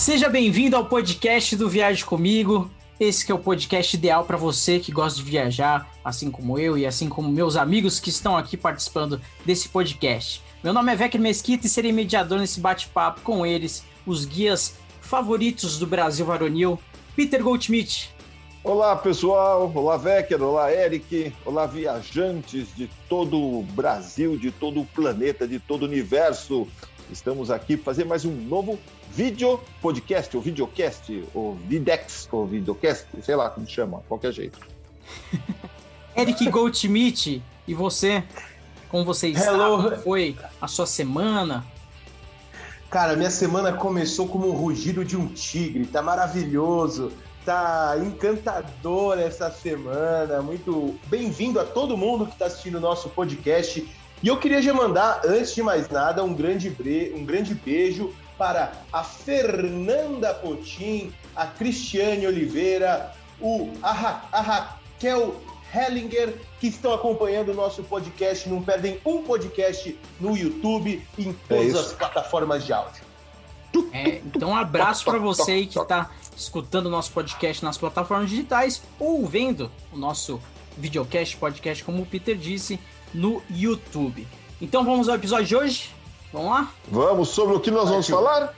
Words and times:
Seja 0.00 0.30
bem-vindo 0.30 0.76
ao 0.76 0.86
podcast 0.86 1.54
do 1.54 1.68
Viagem 1.68 2.06
Comigo. 2.06 2.70
Esse 2.98 3.24
que 3.24 3.30
é 3.30 3.34
o 3.34 3.38
podcast 3.38 3.94
ideal 3.94 4.24
para 4.24 4.38
você 4.38 4.80
que 4.80 4.90
gosta 4.90 5.22
de 5.22 5.30
viajar, 5.30 5.90
assim 6.02 6.30
como 6.30 6.58
eu 6.58 6.78
e 6.78 6.86
assim 6.86 7.06
como 7.06 7.30
meus 7.30 7.54
amigos 7.54 8.00
que 8.00 8.08
estão 8.08 8.34
aqui 8.34 8.56
participando 8.56 9.20
desse 9.44 9.68
podcast. 9.68 10.42
Meu 10.64 10.72
nome 10.72 10.90
é 10.90 10.96
Vecchio 10.96 11.20
Mesquita 11.20 11.66
e 11.66 11.68
serei 11.68 11.92
mediador 11.92 12.38
nesse 12.38 12.60
bate-papo 12.60 13.20
com 13.20 13.44
eles, 13.44 13.84
os 14.06 14.24
guias 14.24 14.74
favoritos 15.02 15.78
do 15.78 15.86
Brasil 15.86 16.24
varonil, 16.24 16.80
Peter 17.14 17.42
Goldschmidt. 17.42 18.10
Olá, 18.64 18.96
pessoal. 18.96 19.70
Olá, 19.74 19.98
Vecker. 19.98 20.42
Olá, 20.42 20.72
Eric. 20.72 21.30
Olá, 21.44 21.66
viajantes 21.66 22.74
de 22.74 22.88
todo 23.06 23.36
o 23.38 23.62
Brasil, 23.74 24.38
de 24.38 24.50
todo 24.50 24.80
o 24.80 24.86
planeta, 24.86 25.46
de 25.46 25.58
todo 25.58 25.82
o 25.82 25.86
universo. 25.86 26.66
Estamos 27.12 27.50
aqui 27.50 27.76
para 27.76 27.84
fazer 27.84 28.06
mais 28.06 28.24
um 28.24 28.32
novo 28.32 28.78
vídeo 29.10 29.60
podcast, 29.82 30.36
ou 30.36 30.42
videocast, 30.42 31.24
ou 31.34 31.54
videx, 31.66 32.28
ou 32.30 32.46
videocast, 32.46 33.06
sei 33.22 33.34
lá 33.34 33.50
como 33.50 33.66
chama, 33.68 34.02
qualquer 34.08 34.32
jeito. 34.32 34.58
Eric 36.16 36.48
Goldschmidt, 36.48 37.42
e 37.66 37.74
você? 37.74 38.22
Como 38.88 39.04
você 39.04 39.28
está? 39.28 39.52
Hello. 39.52 39.82
Como 39.82 39.96
foi 39.98 40.36
a 40.60 40.66
sua 40.66 40.86
semana? 40.86 41.64
Cara, 42.90 43.14
minha 43.14 43.30
semana 43.30 43.72
começou 43.72 44.26
como 44.26 44.48
um 44.48 44.52
rugido 44.52 45.04
de 45.04 45.16
um 45.16 45.28
tigre, 45.28 45.86
tá 45.86 46.02
maravilhoso, 46.02 47.12
tá 47.44 47.94
encantador 48.04 49.18
essa 49.18 49.50
semana, 49.50 50.42
muito 50.42 50.98
bem-vindo 51.06 51.60
a 51.60 51.64
todo 51.64 51.96
mundo 51.96 52.26
que 52.26 52.32
está 52.32 52.46
assistindo 52.46 52.76
o 52.76 52.80
nosso 52.80 53.08
podcast. 53.10 53.88
E 54.22 54.28
eu 54.28 54.36
queria 54.36 54.60
já 54.60 54.74
mandar, 54.74 55.22
antes 55.24 55.54
de 55.54 55.62
mais 55.62 55.88
nada, 55.88 56.22
um 56.24 56.34
grande, 56.34 56.68
bre... 56.68 57.14
um 57.16 57.24
grande 57.24 57.54
beijo 57.54 58.12
para 58.40 58.72
a 58.90 59.04
Fernanda 59.04 60.32
Potim, 60.32 61.12
a 61.36 61.46
Cristiane 61.46 62.26
Oliveira, 62.26 63.12
o, 63.38 63.70
a, 63.82 63.92
Ra... 63.92 64.24
a 64.32 64.40
Raquel 64.40 65.38
Hellinger, 65.74 66.40
que 66.58 66.68
estão 66.68 66.94
acompanhando 66.94 67.50
o 67.50 67.54
nosso 67.54 67.82
podcast, 67.82 68.48
não 68.48 68.62
perdem 68.62 68.98
um 69.04 69.22
podcast 69.24 69.94
no 70.18 70.34
YouTube 70.34 71.06
e 71.18 71.28
em 71.28 71.34
todas 71.46 71.66
isso. 71.66 71.78
as 71.80 71.92
plataformas 71.92 72.64
de 72.64 72.72
áudio. 72.72 73.02
É, 73.92 74.22
então, 74.24 74.48
um 74.48 74.56
abraço 74.56 75.04
para 75.04 75.18
você 75.18 75.52
aí 75.52 75.66
que 75.66 75.78
está 75.78 76.10
escutando 76.34 76.86
o 76.86 76.90
nosso 76.90 77.12
podcast 77.12 77.62
nas 77.62 77.76
plataformas 77.76 78.30
digitais 78.30 78.82
ou 78.98 79.26
vendo 79.26 79.70
o 79.92 79.98
nosso 79.98 80.40
videocast, 80.78 81.36
podcast, 81.36 81.84
como 81.84 82.02
o 82.02 82.06
Peter 82.06 82.34
disse, 82.34 82.80
no 83.12 83.42
YouTube. 83.50 84.26
Então, 84.62 84.82
vamos 84.82 85.10
ao 85.10 85.16
episódio 85.16 85.46
de 85.46 85.56
hoje? 85.56 85.99
Vamos 86.32 86.50
lá? 86.50 86.72
Vamos 86.88 87.28
sobre 87.30 87.56
o 87.56 87.60
que 87.60 87.70
nós 87.70 87.88
vamos 87.88 88.06
Partiu. 88.08 88.24
falar? 88.24 88.54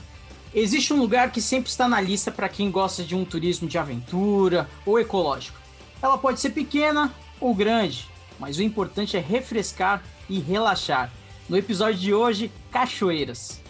Existe 0.55 0.92
um 0.92 0.98
lugar 1.01 1.33
que 1.33 1.41
sempre 1.41 1.70
está 1.70 1.89
na 1.89 2.01
lista 2.01 2.31
para 2.31 2.48
quem 2.48 2.70
gosta 2.70 3.03
de 3.03 3.14
um 3.17 3.25
turismo 3.25 3.67
de 3.67 3.79
aventura 3.79 4.69
ou 4.84 4.98
ecológico. 5.01 5.59
Ela 6.03 6.19
pode 6.19 6.41
ser 6.41 6.51
pequena 6.51 7.12
ou 7.41 7.55
grande, 7.55 8.09
mas 8.39 8.59
o 8.59 8.62
importante 8.62 9.17
é 9.17 9.20
refrescar 9.20 10.03
e 10.29 10.39
relaxar. 10.39 11.11
No 11.48 11.56
episódio 11.56 11.98
de 11.98 12.12
hoje, 12.12 12.53
cachoeiras. 12.70 13.61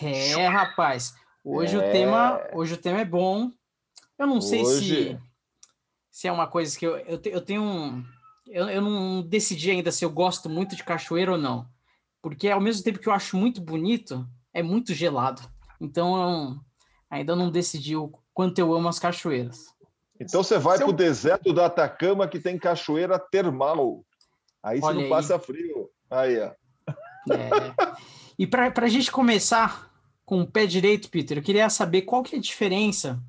É, 0.00 0.46
rapaz. 0.48 1.14
Hoje 1.44 1.76
o 1.76 1.80
É. 1.80 1.90
tema, 1.90 2.40
hoje 2.52 2.74
o 2.74 2.76
tema 2.76 3.00
é 3.00 3.04
bom. 3.04 3.50
Eu 4.18 4.26
não 4.26 4.40
sei 4.40 4.64
se 4.64 4.72
Hoje- 4.76 5.18
se 6.10 6.28
é 6.28 6.32
uma 6.32 6.46
coisa 6.46 6.78
que 6.78 6.86
eu, 6.86 6.96
eu, 6.98 7.18
te- 7.18 7.30
eu 7.30 7.40
tenho 7.40 7.62
um. 7.62 8.04
Eu, 8.46 8.68
eu 8.68 8.80
não 8.80 9.22
decidi 9.22 9.70
ainda 9.70 9.90
se 9.90 10.04
eu 10.04 10.10
gosto 10.10 10.48
muito 10.48 10.76
de 10.76 10.84
cachoeira 10.84 11.32
ou 11.32 11.38
não. 11.38 11.68
Porque 12.22 12.48
ao 12.48 12.60
mesmo 12.60 12.82
tempo 12.82 12.98
que 12.98 13.08
eu 13.08 13.12
acho 13.12 13.36
muito 13.36 13.60
bonito, 13.60 14.26
é 14.52 14.62
muito 14.62 14.94
gelado. 14.94 15.42
Então 15.80 16.16
eu 16.16 16.60
ainda 17.10 17.36
não 17.36 17.50
decidi 17.50 17.96
o 17.96 18.12
quanto 18.32 18.58
eu 18.58 18.74
amo 18.74 18.88
as 18.88 18.98
cachoeiras. 18.98 19.66
Então 20.20 20.42
você 20.42 20.58
vai 20.58 20.78
para 20.78 20.88
o 20.88 20.92
deserto 20.92 21.52
do 21.52 21.60
Atacama 21.60 22.26
que 22.26 22.40
tem 22.40 22.58
cachoeira 22.58 23.18
termal. 23.18 24.04
Aí 24.62 24.80
você 24.80 24.86
Olha 24.86 24.96
não 24.96 25.04
aí. 25.04 25.10
passa 25.10 25.38
frio. 25.38 25.90
Aí, 26.10 26.38
ó. 26.40 26.52
É. 27.32 27.96
E 28.38 28.46
para 28.46 28.72
a 28.76 28.88
gente 28.88 29.10
começar 29.10 29.90
com 30.24 30.42
o 30.42 30.46
pé 30.46 30.66
direito, 30.66 31.08
Peter, 31.08 31.38
eu 31.38 31.42
queria 31.42 31.70
saber 31.70 32.02
qual 32.02 32.22
que 32.22 32.34
é 32.34 32.38
a 32.38 32.42
diferença 32.42 33.22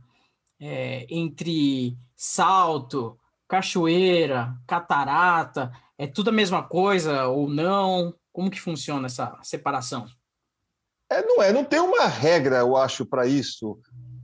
é, 0.60 1.06
entre 1.10 1.98
salto, 2.16 3.18
cachoeira, 3.48 4.54
catarata. 4.68 5.72
É 5.98 6.06
tudo 6.06 6.30
a 6.30 6.34
mesma 6.34 6.64
coisa 6.64 7.28
ou 7.28 7.50
não? 7.50 8.14
Como 8.32 8.52
que 8.52 8.60
funciona 8.60 9.08
essa 9.08 9.38
separação? 9.42 10.06
É, 11.10 11.26
não 11.26 11.42
é, 11.42 11.54
não 11.54 11.64
tem 11.64 11.80
uma 11.80 12.06
regra, 12.06 12.58
eu 12.58 12.76
acho, 12.76 13.06
para 13.06 13.26
isso. 13.26 13.80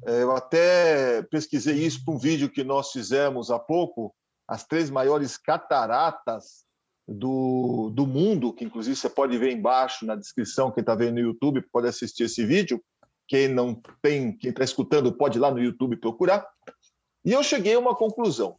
É, 0.05 0.21
eu 0.23 0.35
até 0.35 1.23
pesquisei 1.23 1.75
isso 1.75 2.03
para 2.03 2.13
um 2.13 2.17
vídeo 2.17 2.49
que 2.49 2.63
nós 2.63 2.91
fizemos 2.91 3.49
há 3.49 3.57
pouco, 3.57 4.13
as 4.47 4.65
três 4.65 4.89
maiores 4.89 5.37
cataratas 5.37 6.65
do, 7.07 7.89
do 7.93 8.05
mundo, 8.05 8.53
que 8.53 8.65
inclusive 8.65 8.95
você 8.95 9.09
pode 9.09 9.37
ver 9.37 9.51
embaixo 9.51 10.05
na 10.05 10.15
descrição, 10.15 10.71
quem 10.71 10.81
está 10.81 10.93
vendo 10.95 11.15
no 11.15 11.19
YouTube 11.19 11.61
pode 11.71 11.87
assistir 11.87 12.23
esse 12.23 12.45
vídeo. 12.45 12.83
Quem 13.27 13.47
não 13.47 13.81
tem, 14.01 14.35
quem 14.37 14.49
está 14.49 14.63
escutando, 14.63 15.15
pode 15.15 15.37
ir 15.37 15.41
lá 15.41 15.49
no 15.49 15.61
YouTube 15.61 15.97
procurar. 15.97 16.45
E 17.23 17.31
eu 17.31 17.41
cheguei 17.41 17.73
a 17.73 17.79
uma 17.79 17.95
conclusão. 17.95 18.57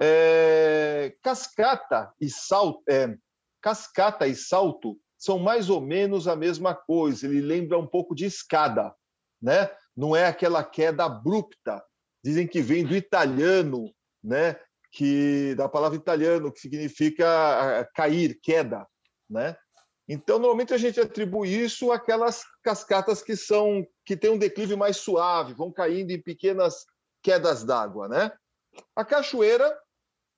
É, 0.00 1.14
cascata 1.22 2.12
e 2.20 2.30
salto, 2.30 2.82
é, 2.88 3.16
cascata 3.60 4.26
e 4.28 4.34
salto 4.34 4.98
são 5.18 5.38
mais 5.38 5.68
ou 5.68 5.80
menos 5.80 6.28
a 6.28 6.36
mesma 6.36 6.74
coisa. 6.74 7.26
Ele 7.26 7.40
lembra 7.40 7.78
um 7.78 7.86
pouco 7.86 8.14
de 8.14 8.24
escada, 8.24 8.94
né? 9.42 9.70
Não 9.96 10.14
é 10.14 10.26
aquela 10.26 10.62
queda 10.62 11.04
abrupta. 11.04 11.82
Dizem 12.24 12.46
que 12.46 12.60
vem 12.60 12.84
do 12.84 12.94
italiano, 12.94 13.92
né? 14.22 14.56
Que 14.92 15.54
da 15.56 15.68
palavra 15.68 15.98
italiano 15.98 16.52
que 16.52 16.60
significa 16.60 17.88
cair, 17.94 18.38
queda, 18.40 18.86
né? 19.28 19.56
Então 20.08 20.38
normalmente 20.38 20.72
a 20.72 20.78
gente 20.78 20.98
atribui 20.98 21.48
isso 21.50 21.92
àquelas 21.92 22.42
cascatas 22.62 23.22
que 23.22 23.36
são 23.36 23.86
que 24.06 24.16
têm 24.16 24.30
um 24.30 24.38
declive 24.38 24.74
mais 24.74 24.96
suave, 24.96 25.52
vão 25.52 25.70
caindo 25.70 26.12
em 26.12 26.22
pequenas 26.22 26.86
quedas 27.22 27.62
d'água, 27.64 28.08
né? 28.08 28.32
A 28.96 29.04
cachoeira 29.04 29.76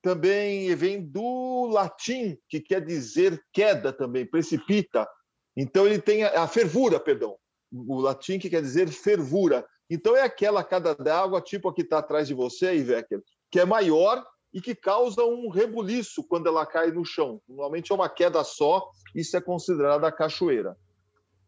também 0.02 0.74
vem 0.74 1.02
do 1.02 1.66
latim, 1.66 2.38
que 2.48 2.60
quer 2.60 2.84
dizer 2.84 3.42
queda 3.52 3.92
também, 3.92 4.26
precipita. 4.26 5.08
Então 5.56 5.86
ele 5.86 6.00
tem 6.00 6.24
a, 6.24 6.42
a 6.42 6.48
fervura, 6.48 6.98
perdão. 6.98 7.36
O 7.72 8.00
latim 8.00 8.38
que 8.38 8.50
quer 8.50 8.62
dizer 8.62 8.88
fervura. 8.88 9.66
Então 9.88 10.16
é 10.16 10.22
aquela 10.22 10.64
queda 10.64 10.94
d'água, 10.94 11.40
tipo 11.40 11.68
a 11.68 11.74
que 11.74 11.82
está 11.82 11.98
atrás 11.98 12.28
de 12.28 12.34
você, 12.34 12.74
Ivecker, 12.74 13.22
que 13.50 13.60
é 13.60 13.64
maior 13.64 14.24
e 14.52 14.60
que 14.60 14.74
causa 14.74 15.24
um 15.24 15.48
rebuliço 15.48 16.24
quando 16.24 16.48
ela 16.48 16.66
cai 16.66 16.90
no 16.90 17.04
chão. 17.04 17.40
Normalmente 17.48 17.92
é 17.92 17.94
uma 17.94 18.08
queda 18.08 18.42
só, 18.42 18.88
isso 19.14 19.36
é 19.36 19.40
considerada 19.40 20.10
cachoeira. 20.10 20.76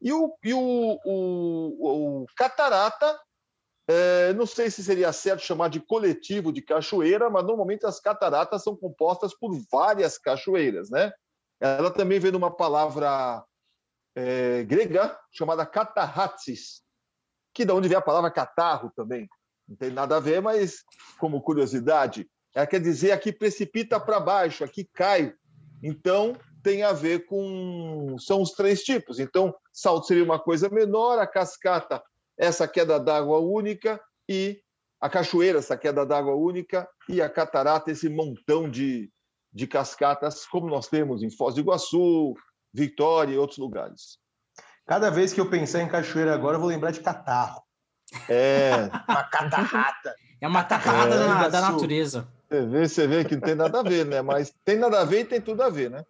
E 0.00 0.12
o, 0.12 0.34
e 0.42 0.52
o, 0.52 0.98
o, 1.04 2.22
o 2.22 2.26
catarata 2.36 3.18
é, 3.92 4.32
não 4.32 4.46
sei 4.46 4.70
se 4.70 4.82
seria 4.82 5.12
certo 5.12 5.42
chamar 5.42 5.68
de 5.68 5.78
coletivo 5.78 6.50
de 6.50 6.62
cachoeira, 6.62 7.28
mas 7.28 7.44
normalmente 7.44 7.84
as 7.84 8.00
cataratas 8.00 8.62
são 8.62 8.74
compostas 8.74 9.34
por 9.34 9.54
várias 9.70 10.16
cachoeiras, 10.16 10.88
né? 10.88 11.12
Ela 11.60 11.90
também 11.90 12.18
vem 12.18 12.30
de 12.30 12.36
uma 12.36 12.50
palavra 12.50 13.44
é, 14.16 14.64
grega 14.64 15.18
chamada 15.30 15.66
catarratsis, 15.66 16.82
que 17.54 17.64
da 17.64 17.74
onde 17.74 17.88
vem 17.88 17.98
a 17.98 18.02
palavra 18.02 18.30
catarro 18.30 18.90
também. 18.96 19.28
Não 19.68 19.76
tem 19.76 19.90
nada 19.90 20.16
a 20.16 20.20
ver, 20.20 20.40
mas 20.40 20.82
como 21.18 21.42
curiosidade, 21.42 22.26
ela 22.54 22.66
quer 22.66 22.80
dizer 22.80 23.12
aqui 23.12 23.30
precipita 23.30 24.00
para 24.00 24.18
baixo, 24.18 24.64
aqui 24.64 24.88
cai. 24.94 25.34
Então 25.82 26.34
tem 26.62 26.82
a 26.82 26.92
ver 26.92 27.26
com 27.26 28.16
são 28.18 28.40
os 28.40 28.52
três 28.52 28.82
tipos. 28.82 29.18
Então 29.18 29.54
salto 29.70 30.06
seria 30.06 30.24
uma 30.24 30.38
coisa 30.38 30.70
menor, 30.70 31.18
a 31.18 31.26
cascata 31.26 32.02
essa 32.38 32.66
queda 32.66 32.98
d'água 32.98 33.38
única 33.38 34.00
e 34.28 34.60
a 35.00 35.08
cachoeira, 35.08 35.58
essa 35.58 35.76
queda 35.76 36.06
d'água 36.06 36.34
única, 36.34 36.88
e 37.08 37.20
a 37.20 37.28
catarata, 37.28 37.90
esse 37.90 38.08
montão 38.08 38.70
de, 38.70 39.10
de 39.52 39.66
cascatas, 39.66 40.46
como 40.46 40.68
nós 40.68 40.86
temos 40.88 41.22
em 41.22 41.30
Foz 41.30 41.54
do 41.54 41.60
Iguaçu, 41.60 42.34
Vitória 42.72 43.34
e 43.34 43.38
outros 43.38 43.58
lugares. 43.58 44.18
Cada 44.86 45.10
vez 45.10 45.32
que 45.32 45.40
eu 45.40 45.50
pensar 45.50 45.82
em 45.82 45.88
cachoeira 45.88 46.32
agora, 46.34 46.56
eu 46.56 46.60
vou 46.60 46.68
lembrar 46.68 46.92
de 46.92 47.00
catarro. 47.00 47.62
É, 48.28 48.88
Uma 49.08 49.24
catarrata. 49.24 50.14
É 50.40 50.48
uma 50.48 50.64
catarrada 50.64 51.14
É, 51.14 51.18
da, 51.18 51.48
da 51.48 51.60
natureza. 51.60 52.28
você 52.48 52.66
vê, 52.66 52.88
você 52.88 53.06
vê 53.06 53.24
que 53.24 53.36
não 53.36 53.42
tem 53.42 53.54
nada 53.54 53.78
a 53.78 53.82
ver, 53.82 54.04
né? 54.04 54.20
Mas 54.22 54.52
tem 54.64 54.76
nada 54.76 55.00
a 55.00 55.04
ver 55.04 55.20
e 55.20 55.24
tem 55.24 55.40
tudo 55.40 55.62
a 55.62 55.68
ver, 55.70 55.88
né? 55.88 56.04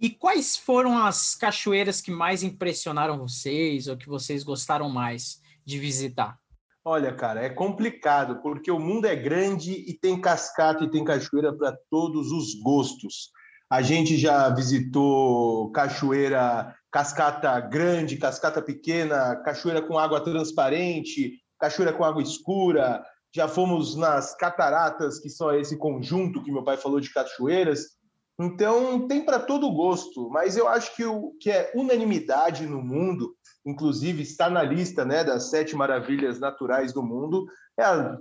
E 0.00 0.08
quais 0.10 0.56
foram 0.56 0.96
as 1.04 1.34
cachoeiras 1.34 2.00
que 2.00 2.10
mais 2.10 2.42
impressionaram 2.44 3.18
vocês 3.18 3.88
ou 3.88 3.96
que 3.96 4.08
vocês 4.08 4.44
gostaram 4.44 4.88
mais 4.88 5.41
de 5.64 5.78
visitar? 5.78 6.38
Olha, 6.84 7.14
cara, 7.14 7.44
é 7.44 7.48
complicado, 7.48 8.42
porque 8.42 8.70
o 8.70 8.78
mundo 8.78 9.06
é 9.06 9.14
grande 9.14 9.72
e 9.72 9.96
tem 9.96 10.20
cascata 10.20 10.82
e 10.82 10.90
tem 10.90 11.04
cachoeira 11.04 11.52
para 11.52 11.76
todos 11.88 12.32
os 12.32 12.54
gostos. 12.60 13.30
A 13.70 13.80
gente 13.80 14.16
já 14.18 14.48
visitou 14.50 15.70
cachoeira, 15.70 16.74
cascata 16.90 17.58
grande, 17.60 18.16
cascata 18.16 18.60
pequena, 18.60 19.36
cachoeira 19.36 19.80
com 19.80 19.96
água 19.96 20.20
transparente, 20.20 21.38
cachoeira 21.58 21.92
com 21.92 22.04
água 22.04 22.22
escura. 22.22 23.02
Já 23.34 23.46
fomos 23.46 23.96
nas 23.96 24.36
cataratas, 24.36 25.20
que 25.20 25.30
são 25.30 25.54
esse 25.54 25.78
conjunto 25.78 26.42
que 26.42 26.52
meu 26.52 26.64
pai 26.64 26.76
falou 26.76 27.00
de 27.00 27.12
cachoeiras. 27.12 27.92
Então, 28.38 29.06
tem 29.06 29.24
para 29.24 29.38
todo 29.38 29.72
gosto, 29.72 30.28
mas 30.30 30.56
eu 30.56 30.66
acho 30.66 30.94
que 30.96 31.04
o 31.04 31.32
que 31.40 31.50
é 31.50 31.70
unanimidade 31.74 32.66
no 32.66 32.82
mundo, 32.82 33.34
inclusive 33.64 34.22
está 34.22 34.50
na 34.50 34.62
lista 34.62 35.04
né, 35.04 35.22
das 35.22 35.50
sete 35.50 35.76
maravilhas 35.76 36.40
naturais 36.40 36.92
do 36.92 37.02
mundo, 37.02 37.46
é 37.78 37.84
a 37.84 38.18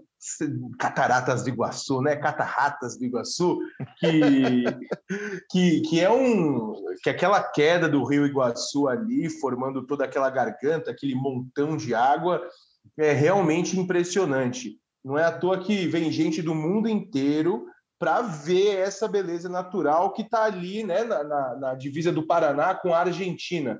Cataratas 0.78 1.44
do 1.44 1.50
Iguaçu, 1.50 2.00
né? 2.00 2.16
Catarratas 2.16 2.96
do 2.96 3.06
Iguaçu, 3.06 3.58
que, 3.98 4.64
que, 5.50 5.82
que 5.82 6.00
é 6.00 6.12
um 6.12 6.76
que 7.02 7.10
aquela 7.10 7.42
queda 7.42 7.90
do 7.90 8.04
Rio 8.04 8.28
Iguaçu 8.28 8.88
ali, 8.88 9.30
formando 9.30 9.86
toda 9.88 10.06
aquela 10.06 10.30
garganta, 10.30 10.92
aquele 10.92 11.16
montão 11.16 11.76
de 11.76 11.96
água, 11.96 12.40
é 13.00 13.12
realmente 13.14 13.80
impressionante. 13.80 14.80
Não 15.04 15.18
é 15.18 15.24
à 15.24 15.32
toa 15.32 15.60
que 15.60 15.88
vem 15.88 16.12
gente 16.12 16.40
do 16.40 16.54
mundo 16.54 16.88
inteiro 16.88 17.66
para 17.98 18.22
ver 18.22 18.78
essa 18.78 19.08
beleza 19.08 19.50
natural 19.50 20.14
que 20.14 20.22
está 20.22 20.44
ali 20.44 20.84
né, 20.84 21.04
na, 21.04 21.24
na, 21.24 21.56
na, 21.56 21.76
divisa 21.76 22.12
do 22.12 22.26
Paraná 22.26 22.76
com 22.76 22.94
a 22.94 23.00
Argentina. 23.00 23.80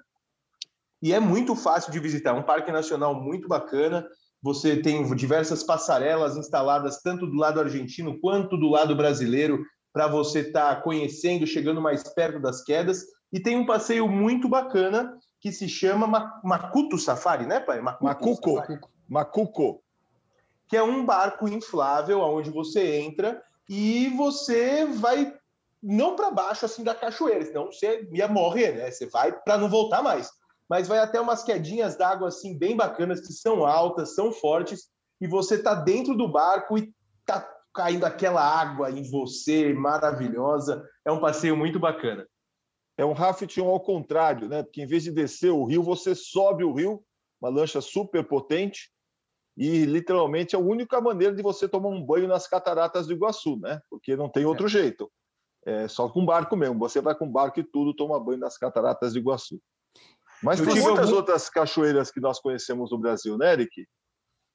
E 1.02 1.14
é 1.14 1.20
muito 1.20 1.56
fácil 1.56 1.92
de 1.92 2.00
visitar, 2.00 2.32
é 2.32 2.34
um 2.34 2.44
parque 2.44 2.72
nacional 2.72 3.16
muito 3.16 3.48
bacana. 3.48 4.08
Você 4.42 4.78
tem 4.78 5.16
diversas 5.16 5.64
passarelas 5.64 6.38
instaladas 6.38 7.02
tanto 7.02 7.26
do 7.26 7.36
lado 7.36 7.60
argentino 7.60 8.20
quanto 8.20 8.58
do 8.58 8.70
lado 8.70 8.96
brasileiro 8.96 9.64
para 9.94 10.08
você 10.08 10.40
estar 10.40 10.76
tá 10.76 10.82
conhecendo, 10.82 11.46
chegando 11.48 11.82
mais 11.82 12.04
perto 12.14 12.40
das 12.40 12.64
quedas. 12.64 13.04
E 13.34 13.40
tem 13.40 13.58
um 13.58 13.66
passeio 13.66 14.08
muito 14.08 14.48
bacana 14.48 15.18
que 15.40 15.52
se 15.52 15.68
chama 15.68 16.08
Macuto 16.44 16.98
Safari, 16.98 17.46
né, 17.46 17.60
pai? 17.60 17.82
Macuto 17.82 18.06
Macuco. 18.06 18.56
Safari. 18.56 18.80
Macuco. 19.10 19.84
Que 20.68 20.78
é 20.78 20.84
um 20.84 21.06
barco 21.06 21.48
inflável 21.48 22.22
onde 22.22 22.50
você 22.50 22.98
entra 22.98 23.42
e 23.68 24.10
você 24.10 24.86
vai 24.86 25.34
não 25.82 26.16
para 26.16 26.30
baixo 26.30 26.66
assim 26.66 26.84
da 26.84 26.94
cachoeira, 26.94 27.44
senão 27.44 27.66
você 27.66 28.08
ia 28.14 28.28
morrer, 28.28 28.74
né? 28.74 28.92
Você 28.92 29.08
vai 29.08 29.32
para 29.32 29.58
não 29.58 29.68
voltar 29.68 30.04
mais. 30.04 30.30
Mas 30.72 30.88
vai 30.88 31.00
até 31.00 31.20
umas 31.20 31.44
quedinhas 31.44 31.98
d'água 31.98 32.30
assim 32.30 32.58
bem 32.58 32.78
bacanas 32.78 33.20
que 33.20 33.34
são 33.34 33.66
altas, 33.66 34.16
são 34.16 34.32
fortes 34.32 34.90
e 35.20 35.28
você 35.28 35.62
tá 35.62 35.76
dentro 35.76 36.16
do 36.16 36.32
barco 36.32 36.78
e 36.78 36.96
tá 37.26 37.46
caindo 37.74 38.06
aquela 38.06 38.42
água 38.42 38.90
em 38.90 39.04
você, 39.12 39.74
maravilhosa. 39.74 40.82
É 41.06 41.12
um 41.12 41.20
passeio 41.20 41.58
muito 41.58 41.78
bacana. 41.78 42.26
É 42.98 43.04
um 43.04 43.12
rafting 43.12 43.60
ao 43.60 43.82
contrário, 43.82 44.48
né? 44.48 44.64
Porque 44.64 44.82
em 44.82 44.88
vez 44.88 45.04
de 45.04 45.12
descer 45.12 45.50
o 45.50 45.66
rio, 45.66 45.84
você 45.84 46.16
sobe 46.16 46.64
o 46.64 46.72
rio, 46.72 47.04
uma 47.42 47.50
lancha 47.50 47.82
super 47.82 48.26
potente, 48.26 48.94
e 49.58 49.84
literalmente 49.84 50.56
é 50.56 50.58
a 50.58 50.62
única 50.62 51.02
maneira 51.02 51.36
de 51.36 51.44
você 51.44 51.68
tomar 51.68 51.90
um 51.90 52.02
banho 52.02 52.30
nas 52.30 52.48
cataratas 52.48 53.08
do 53.08 53.14
Iguaçu, 53.14 53.60
né? 53.60 53.82
Porque 53.90 54.16
não 54.16 54.30
tem 54.30 54.46
outro 54.46 54.68
é. 54.68 54.70
jeito. 54.70 55.12
É 55.66 55.90
só 55.90 56.08
com 56.08 56.26
barco 56.26 56.56
mesmo. 56.56 56.80
Você 56.80 57.02
vai 57.02 57.14
com 57.14 57.30
barco 57.30 57.60
e 57.60 57.64
tudo 57.64 57.94
toma 57.94 58.24
banho 58.24 58.40
nas 58.40 58.58
cataratas 58.58 59.12
do 59.12 59.20
Iguaçu. 59.20 59.62
Mas 60.44 60.60
eu 60.60 60.66
tem 60.66 60.82
muitas 60.82 61.06
algum... 61.06 61.16
outras 61.16 61.50
cachoeiras 61.50 62.12
que 62.12 62.20
nós 62.20 62.40
conhecemos 62.40 62.92
no 62.92 62.98
Brasil, 62.98 63.38
né, 63.38 63.54
Eric? 63.54 63.88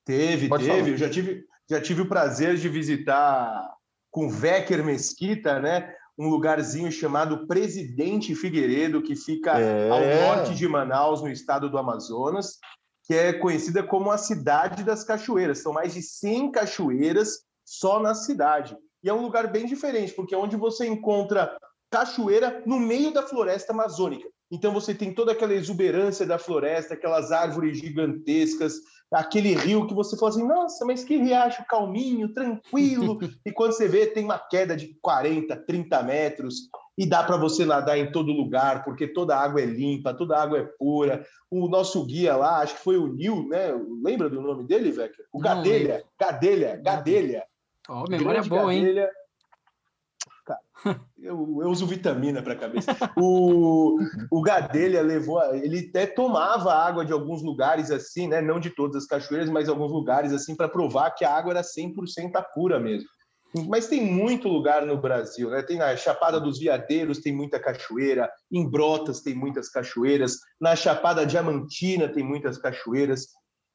Teve, 0.05 0.49
Pode 0.49 0.65
teve. 0.65 0.79
Falar. 0.79 0.89
Eu 0.91 0.97
já 0.97 1.11
tive, 1.11 1.45
já 1.69 1.81
tive 1.81 2.03
o 2.03 2.09
prazer 2.09 2.57
de 2.57 2.69
visitar 2.69 3.75
com 4.11 4.29
Vecker 4.29 4.85
Mesquita, 4.85 5.61
né? 5.61 5.95
Um 6.19 6.29
lugarzinho 6.29 6.91
chamado 6.91 7.47
Presidente 7.47 8.35
Figueiredo, 8.35 9.03
que 9.03 9.15
fica 9.15 9.59
é... 9.59 9.91
ao 9.91 10.37
norte 10.37 10.55
de 10.55 10.67
Manaus, 10.67 11.21
no 11.23 11.29
estado 11.29 11.69
do 11.69 11.79
Amazonas 11.79 12.59
que 13.07 13.15
é 13.15 13.33
conhecida 13.33 13.85
como 13.85 14.11
a 14.11 14.19
Cidade 14.19 14.83
das 14.83 15.05
Cachoeiras. 15.05 15.61
São 15.61 15.73
mais 15.73 15.95
de 15.95 16.03
100 16.03 16.51
cachoeiras 16.51 17.45
só 17.65 18.01
na 18.01 18.15
cidade. 18.15 18.77
E 19.03 19.09
é 19.09 19.15
um 19.15 19.23
lugar 19.23 19.47
bem 19.47 19.65
diferente, 19.65 20.13
porque 20.13 20.35
é 20.35 20.39
onde 20.39 20.57
você 20.57 20.87
encontra 20.87 21.57
cachoeira 21.89 22.63
no 22.67 22.81
meio 22.81 23.13
da 23.13 23.23
floresta 23.23 23.73
amazônica. 23.73 24.29
Então 24.51 24.73
você 24.73 24.95
tem 24.95 25.13
toda 25.13 25.33
aquela 25.33 25.55
exuberância 25.55 26.25
da 26.25 26.39
floresta, 26.39 26.95
aquelas 26.95 27.33
árvores 27.33 27.79
gigantescas, 27.79 28.75
aquele 29.13 29.55
rio 29.55 29.87
que 29.87 29.95
você 29.95 30.17
fala 30.17 30.31
assim, 30.31 30.47
nossa, 30.47 30.85
mas 30.85 31.05
que 31.05 31.17
riacho 31.17 31.65
calminho, 31.69 32.33
tranquilo. 32.33 33.19
e 33.45 33.53
quando 33.53 33.73
você 33.73 33.89
vê, 33.89 34.07
tem 34.07 34.25
uma 34.25 34.39
queda 34.39 34.77
de 34.77 34.97
40, 35.01 35.57
30 35.57 36.03
metros 36.03 36.69
e 36.99 37.05
dá 37.05 37.23
para 37.23 37.37
você 37.37 37.65
nadar 37.65 37.99
em 37.99 38.11
todo 38.11 38.33
lugar, 38.33 38.85
porque 38.85 39.07
toda 39.07 39.37
a 39.37 39.41
água 39.41 39.61
é 39.61 39.67
limpa, 39.67 40.15
toda 40.15 40.37
a 40.37 40.43
água 40.43 40.59
é 40.59 40.65
pura. 40.79 41.27
O 41.51 41.69
nosso 41.69 42.05
guia 42.07 42.37
lá, 42.37 42.61
acho 42.61 42.77
que 42.77 42.83
foi 42.83 42.97
o 42.97 43.07
Nil, 43.07 43.47
né? 43.49 43.69
Lembra 44.03 44.31
do 44.31 44.41
nome 44.41 44.65
dele, 44.65 44.91
Vecker? 44.91 45.27
O 45.33 45.39
Gadelha, 45.39 46.05
Gadelha, 46.19 46.77
Gadelha. 46.77 47.45
Ó, 47.89 48.05
oh, 48.05 48.11
memória 48.11 48.43
boa, 48.43 48.63
Gadelha. 48.75 49.03
hein? 49.03 49.26
Eu, 51.19 51.59
eu, 51.63 51.69
uso 51.69 51.87
vitamina 51.87 52.43
para 52.43 52.53
a 52.53 52.59
cabeça. 52.59 52.97
O, 53.17 53.99
o 54.31 54.43
Gadelha 54.43 55.03
levou, 55.03 55.43
ele 55.55 55.89
até 55.89 56.07
tomava 56.07 56.73
água 56.73 57.05
de 57.05 57.13
alguns 57.13 57.43
lugares 57.43 57.91
assim, 57.91 58.29
né? 58.29 58.41
Não 58.41 58.61
de 58.61 58.71
todas 58.71 59.05
as 59.05 59.09
cachoeiras, 59.09 59.49
mas 59.49 59.69
alguns 59.69 59.91
lugares 59.91 60.33
assim 60.33 60.55
para 60.55 60.69
provar 60.69 61.13
que 61.13 61.25
a 61.25 61.35
água 61.35 61.53
era 61.53 61.63
100% 61.63 61.93
pura 62.55 62.79
mesmo. 62.79 63.09
Mas 63.69 63.87
tem 63.87 64.03
muito 64.03 64.49
lugar 64.49 64.85
no 64.85 65.01
Brasil, 65.01 65.51
né? 65.51 65.63
Tem 65.63 65.79
na 65.79 65.97
Chapada 65.97 66.39
dos 66.39 66.59
Veadeiros 66.59 67.21
tem 67.21 67.35
muita 67.35 67.59
cachoeira, 67.59 68.31
em 68.53 68.69
Brotas 68.69 69.21
tem 69.21 69.35
muitas 69.35 69.69
cachoeiras, 69.69 70.39
na 70.61 70.77
Chapada 70.77 71.25
Diamantina 71.25 72.09
tem 72.09 72.23
muitas 72.23 72.59
cachoeiras. 72.59 73.29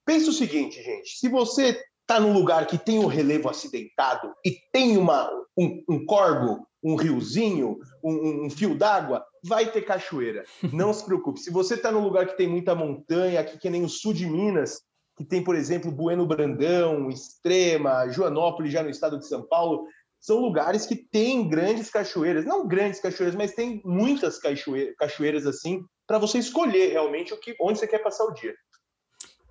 Pensa 0.06 0.30
o 0.30 0.34
seguinte, 0.34 0.82
gente: 0.82 1.18
se 1.18 1.28
você 1.30 1.82
está 2.12 2.20
num 2.20 2.34
lugar 2.34 2.68
que 2.68 2.78
tem 2.78 3.00
um 3.00 3.08
relevo 3.08 3.48
acidentado 3.48 4.34
e 4.46 4.52
tem 4.74 4.98
uma, 4.98 5.32
um, 5.58 5.82
um 5.88 6.06
corgo, 6.06 6.68
um 6.84 6.96
riozinho, 6.96 7.78
um, 8.04 8.48
um 8.48 8.50
fio 8.50 8.78
d'água, 8.78 9.24
vai 9.42 9.72
ter 9.72 9.84
cachoeira. 9.84 10.44
Não 10.74 10.94
se 10.94 11.06
preocupe. 11.06 11.40
Se 11.40 11.50
você 11.50 11.76
está 11.76 11.90
num 11.90 12.04
lugar 12.04 12.28
que 12.28 12.36
tem 12.36 12.50
muita 12.50 12.76
montanha, 12.76 13.40
aqui 13.40 13.58
que 13.58 13.70
nem 13.70 13.86
o 13.86 13.90
sul 13.90 14.14
de 14.14 14.26
Minas, 14.26 14.82
que 15.16 15.24
tem, 15.24 15.42
por 15.42 15.56
exemplo, 15.56 15.90
Bueno 15.90 16.26
Brandão, 16.26 17.10
Extrema, 17.10 18.10
Joanópolis, 18.10 18.74
já 18.74 18.84
no 18.84 18.90
estado 18.90 19.18
de 19.18 19.26
São 19.26 19.48
Paulo, 19.48 19.86
são 20.20 20.38
lugares 20.40 20.86
que 20.86 20.98
têm 20.98 21.48
grandes 21.48 21.90
cachoeiras, 21.90 22.44
não 22.44 22.68
grandes 22.68 23.00
cachoeiras, 23.00 23.36
mas 23.36 23.54
tem 23.54 23.82
muitas 23.86 24.38
cachoeiras, 24.38 24.96
cachoeiras 24.98 25.48
assim, 25.48 25.82
para 26.06 26.20
você 26.20 26.40
escolher 26.40 26.92
realmente 26.92 27.34
o 27.34 27.40
que, 27.40 27.56
onde 27.62 27.80
você 27.80 27.88
quer 27.88 28.00
passar 28.00 28.26
o 28.26 28.34
dia. 28.34 28.54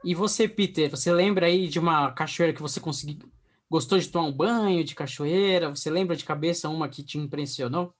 E 0.02 0.14
você, 0.14 0.48
Peter, 0.48 0.90
você 0.90 1.12
lembra 1.12 1.46
aí 1.46 1.68
de 1.68 1.78
uma 1.78 2.12
cachoeira 2.12 2.54
que 2.54 2.62
você 2.62 2.80
conseguiu, 2.80 3.30
gostou 3.70 3.98
de 3.98 4.08
tomar 4.08 4.28
um 4.28 4.32
banho 4.32 4.82
de 4.82 4.94
cachoeira? 4.94 5.68
Você 5.70 5.90
lembra 5.90 6.16
de 6.16 6.24
cabeça 6.24 6.68
uma 6.68 6.88
que 6.88 7.02
te 7.02 7.18
impressionou? 7.18 7.94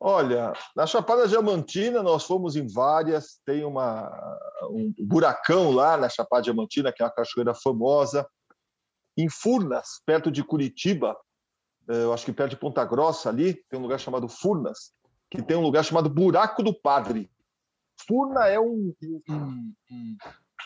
Olha, 0.00 0.52
na 0.74 0.84
Chapada 0.84 1.28
Diamantina 1.28 2.02
nós 2.02 2.24
fomos 2.24 2.56
em 2.56 2.66
várias, 2.66 3.40
tem 3.46 3.64
uma, 3.64 4.10
um 4.68 4.92
buracão 4.98 5.70
lá 5.70 5.96
na 5.96 6.08
Chapada 6.08 6.42
Diamantina, 6.42 6.92
que 6.92 7.02
é 7.02 7.06
uma 7.06 7.12
cachoeira 7.12 7.54
famosa. 7.54 8.26
Em 9.16 9.28
Furnas, 9.28 10.02
perto 10.04 10.28
de 10.28 10.42
Curitiba, 10.42 11.16
eh, 11.88 12.02
eu 12.02 12.12
acho 12.12 12.24
que 12.24 12.32
perto 12.32 12.50
de 12.50 12.56
Ponta 12.56 12.84
Grossa 12.84 13.28
ali, 13.28 13.54
tem 13.70 13.78
um 13.78 13.82
lugar 13.82 14.00
chamado 14.00 14.28
Furnas, 14.28 14.92
que 15.30 15.40
tem 15.40 15.56
um 15.56 15.62
lugar 15.62 15.84
chamado 15.84 16.10
Buraco 16.10 16.64
do 16.64 16.74
Padre. 16.74 17.30
Furna 18.06 18.48
é 18.48 18.58
um, 18.58 18.92
um, 19.28 19.72
um, 19.90 20.16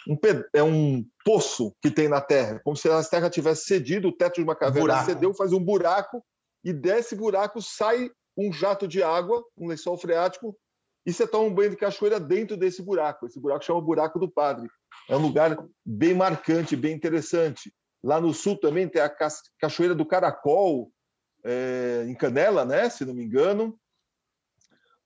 um 0.09 0.19
é 0.53 0.63
um 0.63 1.05
poço 1.25 1.75
que 1.83 1.91
tem 1.91 2.09
na 2.09 2.21
terra, 2.21 2.61
como 2.65 2.77
se 2.77 2.89
a 2.89 3.03
terra 3.03 3.31
tivesse 3.31 3.65
cedido, 3.65 4.09
o 4.09 4.13
teto 4.13 4.37
de 4.37 4.43
uma 4.43 4.55
caverna 4.55 4.81
buraco. 4.81 5.07
cedeu, 5.07 5.35
faz 5.35 5.53
um 5.53 5.63
buraco, 5.63 6.25
e 6.65 6.73
desse 6.73 7.15
buraco 7.15 7.61
sai 7.61 8.11
um 8.37 8.53
jato 8.53 8.87
de 8.87 9.03
água, 9.03 9.45
um 9.57 9.67
lençol 9.67 9.97
freático, 9.99 10.57
e 11.07 11.13
você 11.13 11.27
toma 11.27 11.45
um 11.45 11.55
banho 11.55 11.71
de 11.71 11.77
cachoeira 11.77 12.19
dentro 12.19 12.57
desse 12.57 12.83
buraco. 12.83 13.27
Esse 13.27 13.39
buraco 13.39 13.65
chama 13.65 13.81
Buraco 13.81 14.19
do 14.19 14.29
Padre. 14.29 14.69
É 15.09 15.17
um 15.17 15.23
lugar 15.23 15.57
bem 15.85 16.15
marcante, 16.15 16.75
bem 16.75 16.95
interessante. 16.95 17.73
Lá 18.03 18.21
no 18.21 18.35
sul 18.35 18.59
também 18.59 18.89
tem 18.89 19.01
a 19.01 19.09
Cachoeira 19.61 19.95
do 19.95 20.05
Caracol, 20.05 20.91
é, 21.45 22.05
em 22.09 22.15
Canela, 22.15 22.65
né? 22.65 22.91
Se 22.91 23.05
não 23.05 23.15
me 23.15 23.25
engano. 23.25 23.79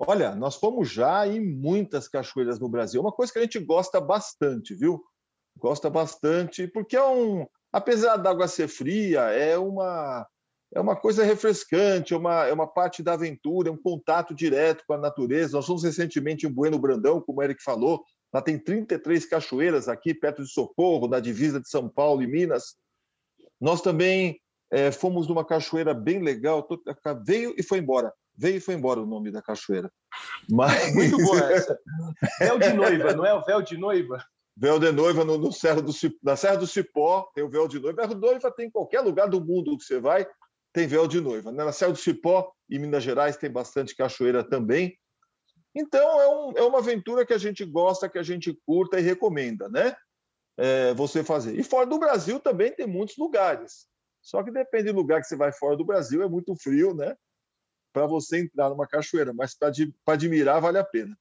Olha, 0.03 0.35
nós 0.35 0.57
fomos 0.57 0.91
já 0.91 1.27
em 1.27 1.39
muitas 1.39 2.09
cachoeiras 2.09 2.59
no 2.59 2.71
Brasil. 2.71 3.01
É 3.01 3.05
uma 3.05 3.13
coisa 3.13 3.31
que 3.31 3.39
a 3.39 3.43
gente 3.43 3.59
gosta 3.59 4.01
bastante, 4.01 4.75
viu? 4.75 5.05
Gosta 5.59 5.91
bastante, 5.91 6.67
porque 6.67 6.97
é 6.97 7.05
um. 7.05 7.47
Apesar 7.71 8.17
da 8.17 8.31
água 8.31 8.49
ser 8.49 8.67
fria, 8.67 9.21
é 9.21 9.59
uma 9.59 10.27
é 10.73 10.81
uma 10.81 10.97
coisa 10.97 11.25
refrescante, 11.25 12.15
é 12.15 12.17
uma, 12.17 12.47
é 12.47 12.53
uma 12.53 12.67
parte 12.67 13.03
da 13.03 13.15
aventura, 13.15 13.69
é 13.69 13.73
um 13.73 13.77
contato 13.77 14.33
direto 14.35 14.85
com 14.87 14.95
a 14.95 14.99
natureza. 14.99 15.57
Nós 15.57 15.67
fomos 15.67 15.83
recentemente 15.83 16.47
em 16.47 16.51
Bueno 16.51 16.79
Brandão, 16.79 17.21
como 17.21 17.41
o 17.41 17.43
Eric 17.43 17.63
falou, 17.63 18.05
lá 18.33 18.41
tem 18.41 18.57
33 18.57 19.27
cachoeiras 19.27 19.89
aqui, 19.89 20.15
perto 20.15 20.43
de 20.43 20.49
Socorro, 20.49 21.09
na 21.09 21.19
divisa 21.19 21.61
de 21.61 21.69
São 21.69 21.89
Paulo 21.89 22.23
e 22.23 22.27
Minas. 22.27 22.77
Nós 23.61 23.83
também 23.83 24.41
é, 24.71 24.93
fomos 24.93 25.27
numa 25.27 25.45
cachoeira 25.45 25.93
bem 25.93 26.23
legal, 26.23 26.67
veio 27.27 27.53
e 27.59 27.63
foi 27.63 27.79
embora, 27.79 28.13
Veio 28.37 28.57
e 28.57 28.61
foi 28.61 28.75
embora 28.75 29.01
o 29.01 29.07
nome 29.07 29.31
da 29.31 29.43
cachoeira. 29.43 29.91
Mas... 30.49 30.71
Muito 30.95 31.17
boa 31.19 31.53
essa. 31.53 31.79
Véu 32.39 32.59
de 32.59 32.73
noiva, 32.73 33.13
não 33.15 33.27
é 33.27 33.35
o 33.35 33.45
véu 33.45 33.63
de 33.63 33.77
noiva? 33.77 34.25
Véu 34.57 34.79
de 34.79 34.93
noiva 34.93 35.25
no, 35.25 35.39
no 35.39 35.53
Serra 35.53 35.81
do 35.81 35.93
na 36.23 36.37
Serra 36.37 36.57
do 36.57 36.67
Cipó 36.67 37.31
tem 37.35 37.45
o 37.45 37.49
véu 37.49 37.67
de 37.67 37.79
noiva. 37.79 38.07
Véu 38.07 38.15
de 38.15 38.21
noiva 38.21 38.51
tem 38.51 38.67
em 38.67 38.71
qualquer 38.71 39.01
lugar 39.01 39.29
do 39.29 39.43
mundo 39.43 39.77
que 39.77 39.85
você 39.85 39.99
vai, 39.99 40.27
tem 40.73 40.87
véu 40.87 41.07
de 41.07 41.21
noiva. 41.21 41.51
Na 41.51 41.73
Serra 41.73 41.93
do 41.93 41.99
Cipó, 41.99 42.53
em 42.71 42.79
Minas 42.79 43.03
Gerais, 43.03 43.37
tem 43.37 43.51
bastante 43.51 43.95
cachoeira 43.95 44.45
também. 44.45 44.97
Então, 45.75 46.21
é, 46.21 46.29
um, 46.29 46.53
é 46.57 46.63
uma 46.63 46.79
aventura 46.79 47.25
que 47.25 47.33
a 47.33 47.39
gente 47.39 47.65
gosta, 47.65 48.09
que 48.09 48.19
a 48.19 48.23
gente 48.23 48.53
curta 48.67 48.99
e 48.99 49.03
recomenda, 49.03 49.69
né? 49.69 49.95
É, 50.59 50.93
você 50.95 51.23
fazer. 51.25 51.59
E 51.59 51.63
fora 51.63 51.87
do 51.87 51.99
Brasil 51.99 52.39
também 52.41 52.75
tem 52.75 52.87
muitos 52.87 53.17
lugares. 53.17 53.87
Só 54.21 54.43
que 54.43 54.51
depende 54.51 54.93
do 54.93 54.99
lugar 54.99 55.21
que 55.21 55.27
você 55.27 55.37
vai 55.37 55.53
fora 55.53 55.77
do 55.77 55.85
Brasil, 55.85 56.23
é 56.23 56.29
muito 56.29 56.55
frio, 56.57 56.95
né? 56.95 57.17
Para 57.93 58.07
você 58.07 58.41
entrar 58.41 58.71
numa 58.71 58.87
cachoeira, 58.87 59.33
mas 59.33 59.55
para 59.55 59.73
admirar 60.07 60.61
vale 60.61 60.79
a 60.79 60.85
pena. 60.85 61.17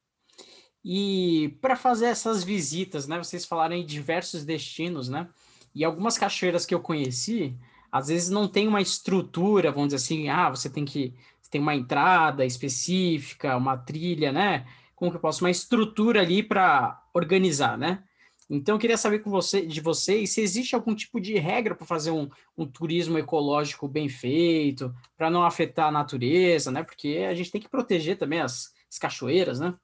E 0.83 1.57
para 1.61 1.75
fazer 1.75 2.05
essas 2.05 2.43
visitas, 2.43 3.07
né? 3.07 3.17
Vocês 3.17 3.45
falaram 3.45 3.75
em 3.75 3.85
diversos 3.85 4.45
destinos, 4.45 5.09
né? 5.09 5.27
E 5.73 5.83
algumas 5.83 6.17
cachoeiras 6.17 6.65
que 6.65 6.73
eu 6.73 6.79
conheci, 6.79 7.57
às 7.91 8.07
vezes 8.07 8.29
não 8.29 8.47
tem 8.47 8.67
uma 8.67 8.81
estrutura, 8.81 9.71
vamos 9.71 9.89
dizer 9.89 9.97
assim, 9.97 10.29
ah, 10.29 10.49
você 10.49 10.69
tem 10.69 10.85
que 10.85 11.13
tem 11.49 11.59
uma 11.59 11.75
entrada 11.75 12.45
específica, 12.45 13.57
uma 13.57 13.75
trilha, 13.75 14.31
né? 14.31 14.67
Como 14.95 15.09
que 15.09 15.17
eu 15.17 15.21
posso 15.21 15.43
uma 15.43 15.51
estrutura 15.51 16.21
ali 16.21 16.43
para 16.43 17.01
organizar, 17.13 17.77
né? 17.77 18.03
Então 18.49 18.75
eu 18.75 18.79
queria 18.79 18.97
saber 18.97 19.19
com 19.19 19.29
você, 19.29 19.61
de 19.61 19.79
vocês 19.79 20.31
se 20.31 20.41
existe 20.41 20.73
algum 20.73 20.95
tipo 20.95 21.21
de 21.21 21.37
regra 21.37 21.75
para 21.75 21.85
fazer 21.85 22.09
um, 22.09 22.27
um, 22.57 22.65
turismo 22.65 23.17
ecológico 23.19 23.87
bem 23.87 24.09
feito, 24.09 24.93
para 25.15 25.29
não 25.29 25.43
afetar 25.43 25.87
a 25.87 25.91
natureza, 25.91 26.71
né? 26.71 26.81
Porque 26.81 27.27
a 27.29 27.35
gente 27.35 27.51
tem 27.51 27.61
que 27.61 27.69
proteger 27.69 28.17
também 28.17 28.41
as, 28.41 28.73
as 28.91 28.97
cachoeiras, 28.97 29.59
né? 29.59 29.75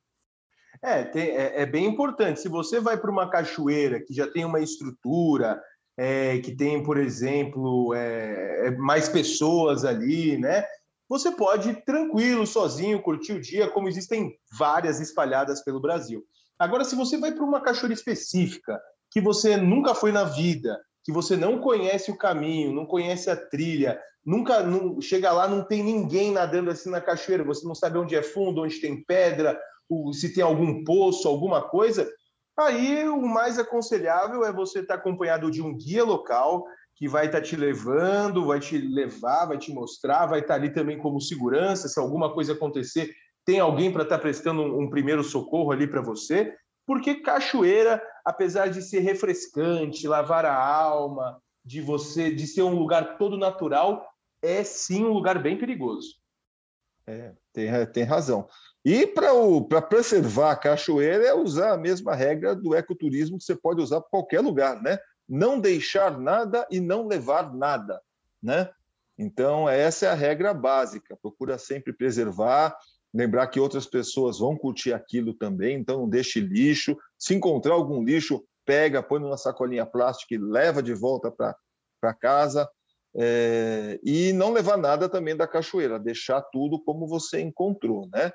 É, 0.81 1.03
tem, 1.03 1.29
é, 1.29 1.62
é, 1.62 1.65
bem 1.65 1.86
importante. 1.86 2.39
Se 2.39 2.50
você 2.50 2.79
vai 2.79 2.98
para 2.98 3.12
uma 3.12 3.29
cachoeira 3.29 4.00
que 4.00 4.13
já 4.13 4.27
tem 4.27 4.43
uma 4.43 4.60
estrutura, 4.60 5.62
é, 5.98 6.39
que 6.39 6.55
tem, 6.55 6.84
por 6.84 6.98
exemplo, 6.98 7.93
é, 7.93 8.67
é, 8.67 8.72
mais 8.72 9.07
pessoas 9.07 9.86
ali, 9.86 10.38
né? 10.38 10.65
Você 11.07 11.31
pode 11.31 11.69
ir 11.69 11.86
tranquilo, 11.86 12.48
sozinho, 12.48 13.01
curtir 13.01 13.34
o 13.34 13.41
dia, 13.41 13.69
como 13.69 13.88
existem 13.88 14.36
várias 14.57 15.00
espalhadas 15.00 15.63
pelo 15.63 15.79
Brasil. 15.79 16.25
Agora, 16.57 16.83
se 16.83 16.95
você 16.95 17.17
vai 17.17 17.31
para 17.31 17.43
uma 17.43 17.62
cachoeira 17.62 17.93
específica, 17.93 18.79
que 19.12 19.21
você 19.21 19.57
nunca 19.57 19.93
foi 19.93 20.12
na 20.12 20.24
vida, 20.24 20.79
que 21.03 21.12
você 21.12 21.35
não 21.35 21.59
conhece 21.59 22.12
o 22.12 22.17
caminho, 22.17 22.74
não 22.74 22.85
conhece 22.85 23.29
a 23.29 23.35
trilha, 23.35 24.00
nunca 24.25 24.63
não, 24.63 25.00
chega 25.00 25.31
lá, 25.31 25.47
não 25.47 25.63
tem 25.63 25.83
ninguém 25.83 26.31
nadando 26.31 26.71
assim 26.71 26.89
na 26.89 27.00
cachoeira, 27.00 27.43
você 27.43 27.65
não 27.67 27.75
sabe 27.75 27.97
onde 27.97 28.15
é 28.15 28.24
fundo, 28.24 28.62
onde 28.62 28.81
tem 28.81 29.03
pedra, 29.03 29.59
se 30.13 30.33
tem 30.33 30.43
algum 30.43 30.83
poço, 30.83 31.27
alguma 31.27 31.62
coisa, 31.62 32.09
aí 32.57 33.07
o 33.07 33.21
mais 33.21 33.59
aconselhável 33.59 34.43
é 34.43 34.51
você 34.51 34.79
estar 34.79 34.95
acompanhado 34.95 35.51
de 35.51 35.62
um 35.62 35.77
guia 35.77 36.03
local 36.03 36.65
que 36.95 37.07
vai 37.07 37.25
estar 37.25 37.41
te 37.41 37.55
levando, 37.55 38.47
vai 38.47 38.59
te 38.59 38.77
levar, 38.77 39.45
vai 39.45 39.57
te 39.57 39.71
mostrar, 39.71 40.25
vai 40.25 40.39
estar 40.39 40.55
ali 40.55 40.74
também 40.74 40.97
como 40.97 41.21
segurança, 41.21 41.89
se 41.89 42.00
alguma 42.00 42.33
coisa 42.33 42.53
acontecer, 42.53 43.13
tem 43.46 43.60
alguém 43.60 43.92
para 43.92 44.04
estar 44.04 44.18
prestando 44.18 44.62
um, 44.62 44.82
um 44.82 44.90
primeiro 44.90 45.24
socorro 45.24 45.72
ali 45.72 45.88
para 45.88 46.02
você, 46.02 46.56
porque 46.86 47.16
cachoeira, 47.16 48.02
apesar 48.24 48.68
de 48.68 48.82
ser 48.82 49.00
refrescante, 49.00 50.08
lavar 50.08 50.46
a 50.46 50.56
alma, 50.56 51.42
de 51.64 51.82
você, 51.82 52.34
de 52.34 52.46
ser 52.46 52.62
um 52.62 52.78
lugar 52.78 53.18
todo 53.18 53.38
natural, 53.38 54.08
é 54.42 54.64
sim 54.64 55.04
um 55.04 55.12
lugar 55.12 55.42
bem 55.42 55.58
perigoso. 55.58 56.16
É, 57.08 57.34
tem, 57.54 57.70
tem 57.88 58.04
razão. 58.04 58.48
E 58.84 59.08
para 59.08 59.82
preservar 59.82 60.52
a 60.52 60.56
cachoeira 60.56 61.25
é 61.25 61.34
usar 61.34 61.74
a 61.74 61.78
mesma 61.78 62.14
regra 62.14 62.56
do 62.56 62.75
ecoturismo 62.75 63.38
que 63.38 63.44
você 63.44 63.56
pode 63.56 63.82
usar 63.82 64.00
para 64.02 64.10
qualquer 64.10 64.42
lugar, 64.42 64.82
né? 64.82 65.00
Não 65.28 65.60
deixar 65.60 66.20
nada 66.20 66.68
e 66.70 66.80
não 66.80 67.08
levar 67.08 67.52
nada, 67.54 68.00
né? 68.42 68.70
Então, 69.18 69.68
essa 69.68 70.06
é 70.06 70.10
a 70.10 70.14
regra 70.14 70.54
básica. 70.54 71.18
Procura 71.20 71.58
sempre 71.58 71.94
preservar, 71.94 72.78
lembrar 73.15 73.48
que 73.48 73.62
outras 73.62 73.86
pessoas 73.86 74.39
vão 74.39 74.57
curtir 74.57 74.91
aquilo 74.91 75.34
também, 75.34 75.79
então 75.79 76.00
não 76.00 76.10
deixe 76.10 76.41
lixo. 76.41 76.98
Se 77.17 77.34
encontrar 77.34 77.74
algum 77.74 78.03
lixo, 78.03 78.43
pega, 78.65 79.01
põe 79.01 79.22
numa 79.22 79.38
sacolinha 79.38 79.86
plástica 79.86 80.36
e 80.36 80.38
leva 80.38 80.84
de 80.84 80.93
volta 80.93 81.31
para 81.31 82.13
casa. 82.13 82.69
É, 83.17 83.98
e 84.03 84.34
não 84.34 84.51
levar 84.51 84.75
nada 84.75 85.07
também 85.07 85.38
da 85.38 85.48
cachoeira, 85.48 85.98
deixar 85.98 86.41
tudo 86.41 86.84
como 86.84 87.07
você 87.07 87.39
encontrou, 87.39 88.10
né? 88.13 88.29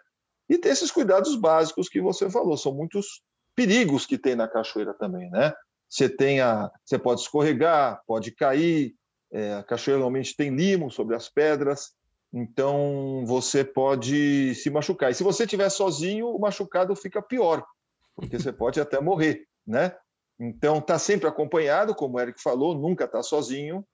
E 0.49 0.56
ter 0.56 0.70
esses 0.70 0.90
cuidados 0.90 1.37
básicos 1.37 1.87
que 1.87 2.00
você 2.00 2.30
falou, 2.30 2.56
são 2.56 2.75
muitos 2.75 3.22
perigos 3.54 4.06
que 4.06 4.16
tem 4.16 4.34
na 4.34 4.49
cachoeira 4.49 4.94
também, 4.94 5.28
né? 5.30 5.52
Você 5.90 6.08
tem 6.08 6.40
a, 6.40 6.70
você 6.82 6.99
pode 6.99 7.20
escorregar, 7.20 8.00
pode 8.06 8.30
cair, 8.30 8.94
é, 9.30 9.52
a 9.52 9.62
cachoeira 9.62 9.99
normalmente 9.99 10.34
tem 10.34 10.56
limo 10.56 10.90
sobre 10.90 11.14
as 11.14 11.28
pedras, 11.28 11.90
então 12.32 13.25
você 13.26 13.64
pode 13.64 14.54
se 14.54 14.70
machucar. 14.70 15.10
E 15.10 15.14
se 15.14 15.22
você 15.22 15.44
estiver 15.44 15.68
sozinho, 15.68 16.28
o 16.28 16.38
machucado 16.38 16.94
fica 16.94 17.20
pior, 17.20 17.64
porque 18.14 18.38
você 18.38 18.52
pode 18.52 18.80
até 18.80 19.00
morrer, 19.00 19.46
né? 19.66 19.96
Então 20.38 20.80
tá 20.80 20.99
sempre 20.99 21.28
acompanhado, 21.28 21.94
como 21.94 22.16
o 22.16 22.20
Eric 22.20 22.40
falou, 22.42 22.75
nunca 22.75 23.04
está 23.04 23.22
sozinho, 23.22 23.84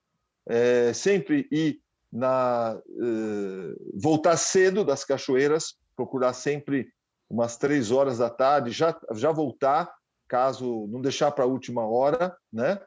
é, 0.48 0.92
sempre 0.92 1.48
ir 1.50 1.80
na 2.12 2.78
uh, 2.86 4.00
voltar 4.00 4.36
cedo 4.36 4.84
das 4.84 5.04
cachoeiras 5.04 5.76
procurar 5.96 6.34
sempre 6.34 6.92
umas 7.28 7.56
três 7.56 7.90
horas 7.90 8.18
da 8.18 8.30
tarde, 8.30 8.70
já, 8.70 8.96
já 9.14 9.32
voltar, 9.32 9.92
caso 10.28 10.86
não 10.88 11.00
deixar 11.00 11.32
para 11.32 11.44
a 11.44 11.48
última 11.48 11.84
hora, 11.84 12.36
né? 12.52 12.78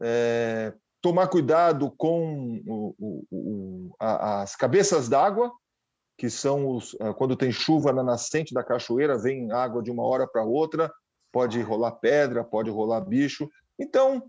É, 0.00 0.72
tomar 1.02 1.26
cuidado 1.26 1.90
com 1.90 2.62
o, 2.66 2.94
o, 2.98 3.26
o, 3.30 3.96
a, 3.98 4.42
as 4.42 4.54
cabeças 4.54 5.08
d'água, 5.08 5.52
que 6.16 6.30
são 6.30 6.68
os, 6.68 6.96
é, 7.00 7.12
quando 7.12 7.36
tem 7.36 7.50
chuva 7.50 7.92
na 7.92 8.02
nascente 8.02 8.54
da 8.54 8.62
cachoeira, 8.62 9.18
vem 9.18 9.50
água 9.50 9.82
de 9.82 9.90
uma 9.90 10.04
hora 10.04 10.26
para 10.26 10.44
outra, 10.44 10.90
pode 11.32 11.60
rolar 11.60 11.92
pedra, 11.92 12.44
pode 12.44 12.70
rolar 12.70 13.00
bicho. 13.00 13.50
Então, 13.78 14.22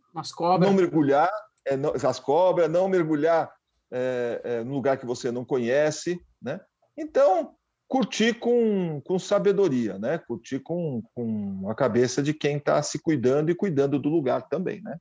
não 0.68 0.74
mergulhar, 0.74 1.30
é, 1.66 1.78
não, 1.78 1.94
as 1.94 2.20
cobras, 2.20 2.70
não 2.70 2.88
mergulhar 2.88 3.54
é, 3.92 4.42
é, 4.44 4.64
no 4.64 4.74
lugar 4.74 4.98
que 4.98 5.06
você 5.06 5.32
não 5.32 5.46
conhece, 5.46 6.20
né? 6.42 6.60
Então, 6.98 7.54
curtir 7.88 8.40
com, 8.40 9.00
com 9.06 9.20
sabedoria, 9.20 10.00
né? 10.00 10.18
Curtir 10.18 10.60
com, 10.62 11.04
com 11.14 11.70
a 11.70 11.76
cabeça 11.76 12.24
de 12.24 12.34
quem 12.34 12.58
está 12.58 12.82
se 12.82 13.00
cuidando 13.00 13.52
e 13.52 13.56
cuidando 13.56 14.00
do 14.00 14.10
lugar 14.10 14.48
também, 14.50 14.82
né? 14.82 14.98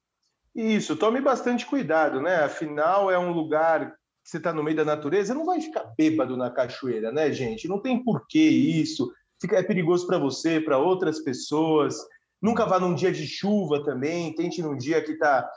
Isso, 0.54 0.96
tome 0.96 1.20
bastante 1.20 1.64
cuidado, 1.64 2.20
né? 2.20 2.44
Afinal, 2.44 3.10
é 3.10 3.18
um 3.18 3.32
lugar 3.32 3.92
que 4.22 4.30
você 4.30 4.36
está 4.36 4.52
no 4.52 4.62
meio 4.62 4.76
da 4.76 4.84
natureza, 4.84 5.34
não 5.34 5.46
vai 5.46 5.60
ficar 5.60 5.92
bêbado 5.96 6.36
na 6.36 6.50
cachoeira, 6.50 7.10
né, 7.10 7.32
gente? 7.32 7.66
Não 7.66 7.80
tem 7.80 8.02
porquê 8.04 8.48
isso. 8.48 9.10
Fica, 9.40 9.56
é 9.56 9.62
perigoso 9.62 10.06
para 10.06 10.18
você, 10.18 10.60
para 10.60 10.78
outras 10.78 11.20
pessoas. 11.20 11.96
Nunca 12.40 12.66
vá 12.66 12.78
num 12.78 12.94
dia 12.94 13.10
de 13.10 13.26
chuva 13.26 13.82
também. 13.82 14.34
Tente 14.34 14.62
num 14.62 14.76
dia 14.76 15.02
que 15.02 15.16
tá, 15.16 15.48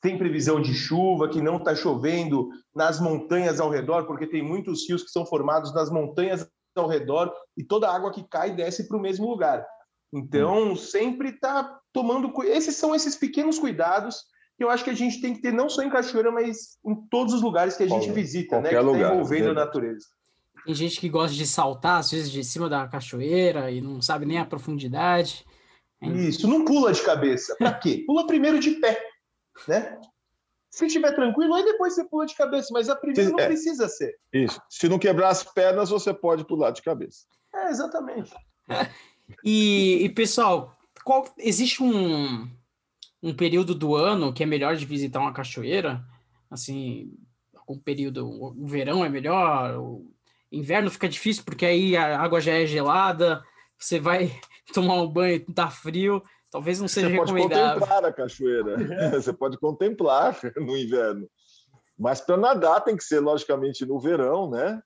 tem 0.00 0.16
previsão 0.16 0.60
de 0.60 0.74
chuva, 0.74 1.28
que 1.28 1.42
não 1.42 1.58
está 1.58 1.74
chovendo 1.74 2.48
nas 2.74 2.98
montanhas 2.98 3.60
ao 3.60 3.70
redor, 3.70 4.06
porque 4.06 4.26
tem 4.26 4.42
muitos 4.42 4.88
rios 4.88 5.02
que 5.02 5.10
são 5.10 5.26
formados 5.26 5.72
nas 5.74 5.90
montanhas 5.90 6.48
ao 6.74 6.88
redor 6.88 7.32
e 7.56 7.64
toda 7.64 7.88
a 7.88 7.94
água 7.94 8.10
que 8.10 8.26
cai 8.28 8.54
desce 8.54 8.88
para 8.88 8.96
o 8.96 9.00
mesmo 9.00 9.28
lugar. 9.28 9.66
Então, 10.12 10.72
hum. 10.72 10.76
sempre 10.76 11.30
está 11.30 11.80
tomando. 11.92 12.32
Esses 12.44 12.76
são 12.76 12.94
esses 12.94 13.16
pequenos 13.16 13.58
cuidados 13.58 14.24
que 14.56 14.64
eu 14.64 14.70
acho 14.70 14.84
que 14.84 14.90
a 14.90 14.94
gente 14.94 15.20
tem 15.20 15.32
que 15.32 15.40
ter 15.40 15.52
não 15.52 15.70
só 15.70 15.82
em 15.82 15.88
Cachoeira, 15.88 16.30
mas 16.30 16.78
em 16.84 16.94
todos 17.08 17.32
os 17.32 17.40
lugares 17.40 17.76
que 17.76 17.82
a 17.82 17.88
gente 17.88 18.10
visita, 18.10 18.60
né? 18.60 18.68
Que 18.68 18.76
está 18.76 19.12
envolvendo 19.12 19.50
a 19.50 19.54
natureza. 19.54 20.06
Tem 20.64 20.74
gente 20.74 21.00
que 21.00 21.08
gosta 21.08 21.34
de 21.34 21.46
saltar, 21.46 22.00
às 22.00 22.10
vezes, 22.10 22.30
de 22.30 22.44
cima 22.44 22.68
da 22.68 22.86
cachoeira 22.86 23.70
e 23.70 23.80
não 23.80 24.02
sabe 24.02 24.26
nem 24.26 24.38
a 24.38 24.44
profundidade. 24.44 25.46
Isso, 26.02 26.46
não 26.46 26.64
pula 26.64 26.92
de 26.92 27.02
cabeça. 27.02 27.54
Para 27.56 27.74
quê? 27.74 28.04
Pula 28.06 28.26
primeiro 28.26 28.58
de 28.58 28.72
pé, 28.72 29.02
né? 29.68 29.98
Se 30.70 30.86
estiver 30.86 31.14
tranquilo, 31.14 31.54
aí 31.54 31.64
depois 31.64 31.94
você 31.94 32.04
pula 32.04 32.26
de 32.26 32.34
cabeça, 32.34 32.68
mas 32.72 32.88
a 32.88 32.96
primeira 32.96 33.24
Se, 33.24 33.32
não 33.32 33.40
é, 33.40 33.46
precisa 33.46 33.88
ser. 33.88 34.14
Isso. 34.32 34.60
Se 34.70 34.88
não 34.88 34.98
quebrar 34.98 35.30
as 35.30 35.42
pernas, 35.42 35.90
você 35.90 36.14
pode 36.14 36.46
pular 36.46 36.70
de 36.70 36.80
cabeça. 36.80 37.26
É, 37.54 37.68
exatamente. 37.68 38.32
e, 39.44 40.04
e, 40.04 40.08
pessoal, 40.08 40.76
qual, 41.04 41.26
existe 41.38 41.82
um, 41.82 42.48
um 43.22 43.34
período 43.34 43.74
do 43.74 43.94
ano 43.94 44.32
que 44.32 44.42
é 44.42 44.46
melhor 44.46 44.76
de 44.76 44.84
visitar 44.84 45.20
uma 45.20 45.32
cachoeira? 45.32 46.04
Assim, 46.50 47.12
algum 47.54 47.78
período, 47.78 48.28
o 48.28 48.66
verão 48.66 49.04
é 49.04 49.08
melhor, 49.08 49.78
o 49.78 50.12
inverno 50.50 50.90
fica 50.90 51.08
difícil 51.08 51.44
porque 51.44 51.64
aí 51.64 51.96
a 51.96 52.20
água 52.20 52.40
já 52.40 52.52
é 52.52 52.66
gelada, 52.66 53.42
você 53.78 53.98
vai 53.98 54.30
tomar 54.74 54.94
um 54.94 55.08
banho, 55.08 55.44
tá 55.54 55.70
frio. 55.70 56.22
Talvez 56.50 56.80
não 56.80 56.88
seja 56.88 57.08
Você 57.08 57.16
pode 57.16 57.32
contemplar 57.32 58.04
a 58.04 58.12
cachoeira. 58.12 58.76
Você 59.22 59.32
pode 59.32 59.58
contemplar 59.58 60.36
no 60.56 60.76
inverno. 60.76 61.28
Mas 61.96 62.20
para 62.20 62.36
nadar 62.36 62.80
tem 62.80 62.96
que 62.96 63.04
ser, 63.04 63.20
logicamente, 63.20 63.86
no 63.86 64.00
verão, 64.00 64.50
né? 64.50 64.82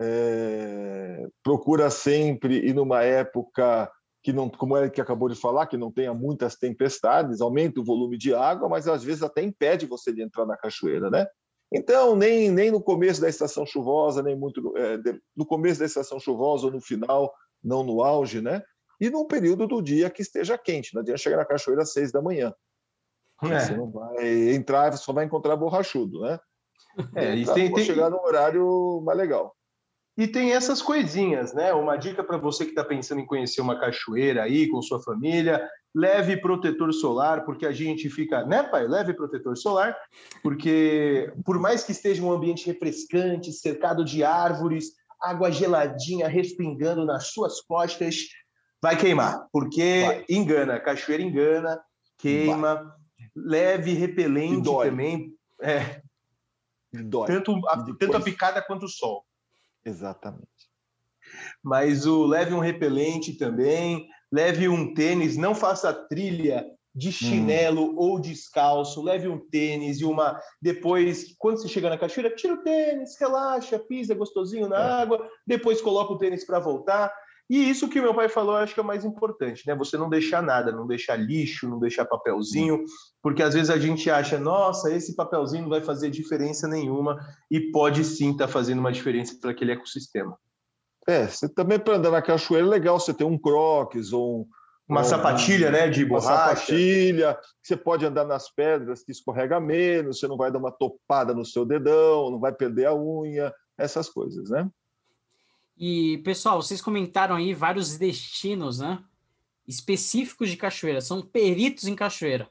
É, 0.00 1.28
procura 1.42 1.90
sempre 1.90 2.56
ir 2.66 2.74
numa 2.74 3.02
época 3.02 3.90
que 4.22 4.32
não, 4.32 4.48
como 4.48 4.76
é 4.76 4.88
que 4.88 5.00
acabou 5.00 5.28
de 5.28 5.34
falar, 5.34 5.66
que 5.66 5.76
não 5.76 5.92
tenha 5.92 6.12
muitas 6.12 6.56
tempestades, 6.56 7.40
aumenta 7.40 7.80
o 7.80 7.84
volume 7.84 8.18
de 8.18 8.34
água, 8.34 8.68
mas 8.68 8.86
às 8.88 9.02
vezes 9.02 9.22
até 9.22 9.42
impede 9.42 9.86
você 9.86 10.12
de 10.12 10.22
entrar 10.22 10.46
na 10.46 10.56
cachoeira, 10.56 11.10
né? 11.10 11.26
Então, 11.72 12.16
nem, 12.16 12.50
nem 12.50 12.70
no 12.70 12.82
começo 12.82 13.20
da 13.20 13.28
estação 13.28 13.64
chuvosa, 13.64 14.22
nem 14.22 14.36
muito 14.36 14.76
é, 14.76 14.96
de, 14.98 15.20
no 15.36 15.46
começo 15.46 15.80
da 15.80 15.86
estação 15.86 16.18
chuvosa 16.18 16.66
ou 16.66 16.72
no 16.72 16.80
final, 16.80 17.32
não 17.62 17.82
no 17.82 18.02
auge, 18.02 18.40
né? 18.40 18.62
E 19.00 19.08
num 19.08 19.26
período 19.26 19.66
do 19.66 19.80
dia 19.80 20.10
que 20.10 20.20
esteja 20.20 20.58
quente, 20.58 20.94
não 20.94 21.00
adianta 21.00 21.18
chegar 21.18 21.36
na 21.36 21.44
cachoeira 21.44 21.82
às 21.82 21.92
seis 21.92 22.10
da 22.10 22.20
manhã. 22.20 22.52
É. 23.42 23.60
Você 23.60 23.76
não 23.76 23.90
vai 23.90 24.54
entrar, 24.54 24.92
só 24.98 25.12
vai 25.12 25.24
encontrar 25.24 25.56
borrachudo, 25.56 26.20
né? 26.22 26.38
É, 27.14 27.34
e 27.36 27.46
tem, 27.46 27.72
tem... 27.72 27.84
chegar 27.84 28.10
num 28.10 28.20
horário 28.20 29.00
mais 29.02 29.16
legal. 29.16 29.54
E 30.20 30.28
tem 30.28 30.52
essas 30.52 30.82
coisinhas, 30.82 31.54
né? 31.54 31.72
Uma 31.72 31.96
dica 31.96 32.22
para 32.22 32.36
você 32.36 32.64
que 32.64 32.72
está 32.72 32.84
pensando 32.84 33.22
em 33.22 33.26
conhecer 33.26 33.62
uma 33.62 33.80
cachoeira 33.80 34.42
aí 34.42 34.68
com 34.68 34.82
sua 34.82 35.02
família, 35.02 35.66
leve 35.94 36.36
protetor 36.36 36.92
solar, 36.92 37.42
porque 37.46 37.64
a 37.64 37.72
gente 37.72 38.10
fica, 38.10 38.44
né, 38.44 38.62
pai? 38.62 38.86
Leve 38.86 39.14
protetor 39.14 39.56
solar, 39.56 39.96
porque 40.42 41.32
por 41.42 41.58
mais 41.58 41.82
que 41.82 41.92
esteja 41.92 42.22
um 42.22 42.30
ambiente 42.30 42.66
refrescante, 42.66 43.50
cercado 43.50 44.04
de 44.04 44.22
árvores, 44.22 44.92
água 45.22 45.50
geladinha 45.50 46.28
respingando 46.28 47.06
nas 47.06 47.28
suas 47.28 47.62
costas, 47.62 48.16
vai 48.82 48.98
queimar, 48.98 49.46
porque 49.50 50.02
vai. 50.04 50.24
engana, 50.28 50.78
cachoeira 50.78 51.22
engana, 51.22 51.80
queima. 52.18 52.74
Vai. 52.74 53.00
Leve 53.34 53.94
repelente 53.94 54.70
também. 54.70 55.32
É, 55.62 56.02
Dói. 56.92 57.26
Tanto 57.26 57.56
a, 57.68 57.84
tanto 57.98 58.16
a 58.16 58.20
picada 58.20 58.60
quanto 58.60 58.84
o 58.84 58.88
sol. 58.88 59.24
Exatamente. 59.84 60.48
Mas 61.62 62.06
o 62.06 62.26
leve 62.26 62.54
um 62.54 62.58
repelente 62.58 63.36
também, 63.36 64.08
leve 64.32 64.68
um 64.68 64.92
tênis, 64.94 65.36
não 65.36 65.54
faça 65.54 65.92
trilha 65.92 66.66
de 66.94 67.08
hum. 67.08 67.12
chinelo 67.12 67.92
hum. 67.92 67.94
ou 67.96 68.20
descalço, 68.20 69.02
leve 69.02 69.28
um 69.28 69.38
tênis 69.38 70.00
e 70.00 70.04
uma. 70.04 70.40
Depois, 70.60 71.34
quando 71.38 71.58
você 71.58 71.68
chega 71.68 71.88
na 71.88 71.98
cachoeira, 71.98 72.34
tira 72.34 72.54
o 72.54 72.62
tênis, 72.62 73.16
relaxa, 73.18 73.78
pisa 73.78 74.14
gostosinho 74.14 74.68
na 74.68 74.78
é. 74.78 75.02
água, 75.02 75.28
depois 75.46 75.80
coloca 75.80 76.12
o 76.12 76.18
tênis 76.18 76.44
para 76.44 76.58
voltar. 76.58 77.12
E 77.50 77.68
isso 77.68 77.88
que 77.88 78.00
meu 78.00 78.14
pai 78.14 78.28
falou, 78.28 78.54
acho 78.54 78.72
que 78.72 78.78
é 78.78 78.82
o 78.82 78.86
mais 78.86 79.04
importante, 79.04 79.66
né? 79.66 79.74
Você 79.74 79.98
não 79.98 80.08
deixar 80.08 80.40
nada, 80.40 80.70
não 80.70 80.86
deixar 80.86 81.16
lixo, 81.16 81.68
não 81.68 81.80
deixar 81.80 82.04
papelzinho, 82.04 82.84
porque 83.20 83.42
às 83.42 83.54
vezes 83.54 83.70
a 83.70 83.76
gente 83.76 84.08
acha, 84.08 84.38
nossa, 84.38 84.94
esse 84.94 85.16
papelzinho 85.16 85.64
não 85.64 85.68
vai 85.68 85.80
fazer 85.80 86.10
diferença 86.10 86.68
nenhuma, 86.68 87.18
e 87.50 87.72
pode 87.72 88.04
sim 88.04 88.30
estar 88.30 88.46
tá 88.46 88.52
fazendo 88.52 88.78
uma 88.78 88.92
diferença 88.92 89.36
para 89.40 89.50
aquele 89.50 89.72
ecossistema. 89.72 90.38
É, 91.08 91.26
você 91.26 91.52
também 91.52 91.80
para 91.80 91.96
andar 91.96 92.12
na 92.12 92.22
cachoeira 92.22 92.64
é 92.64 92.70
legal 92.70 93.00
você 93.00 93.12
ter 93.12 93.24
um 93.24 93.36
croques 93.36 94.12
ou 94.12 94.42
um, 94.42 94.46
uma 94.88 95.02
sapatilha, 95.02 95.72
né, 95.72 95.88
de 95.88 96.04
borracha. 96.04 96.28
Uma 96.28 96.54
sapatilha, 96.54 97.38
você 97.60 97.76
pode 97.76 98.06
andar 98.06 98.24
nas 98.24 98.48
pedras 98.48 99.02
que 99.02 99.10
escorrega 99.10 99.58
menos, 99.58 100.20
você 100.20 100.28
não 100.28 100.36
vai 100.36 100.52
dar 100.52 100.60
uma 100.60 100.70
topada 100.70 101.34
no 101.34 101.44
seu 101.44 101.66
dedão, 101.66 102.30
não 102.30 102.38
vai 102.38 102.52
perder 102.52 102.86
a 102.86 102.94
unha, 102.94 103.52
essas 103.76 104.08
coisas, 104.08 104.50
né? 104.50 104.70
E, 105.82 106.18
pessoal, 106.18 106.60
vocês 106.60 106.82
comentaram 106.82 107.36
aí 107.36 107.54
vários 107.54 107.96
destinos, 107.96 108.80
né? 108.80 109.02
Específicos 109.66 110.50
de 110.50 110.56
cachoeira, 110.58 111.00
são 111.00 111.22
peritos 111.22 111.86
em 111.86 111.96
cachoeira. 111.96 112.50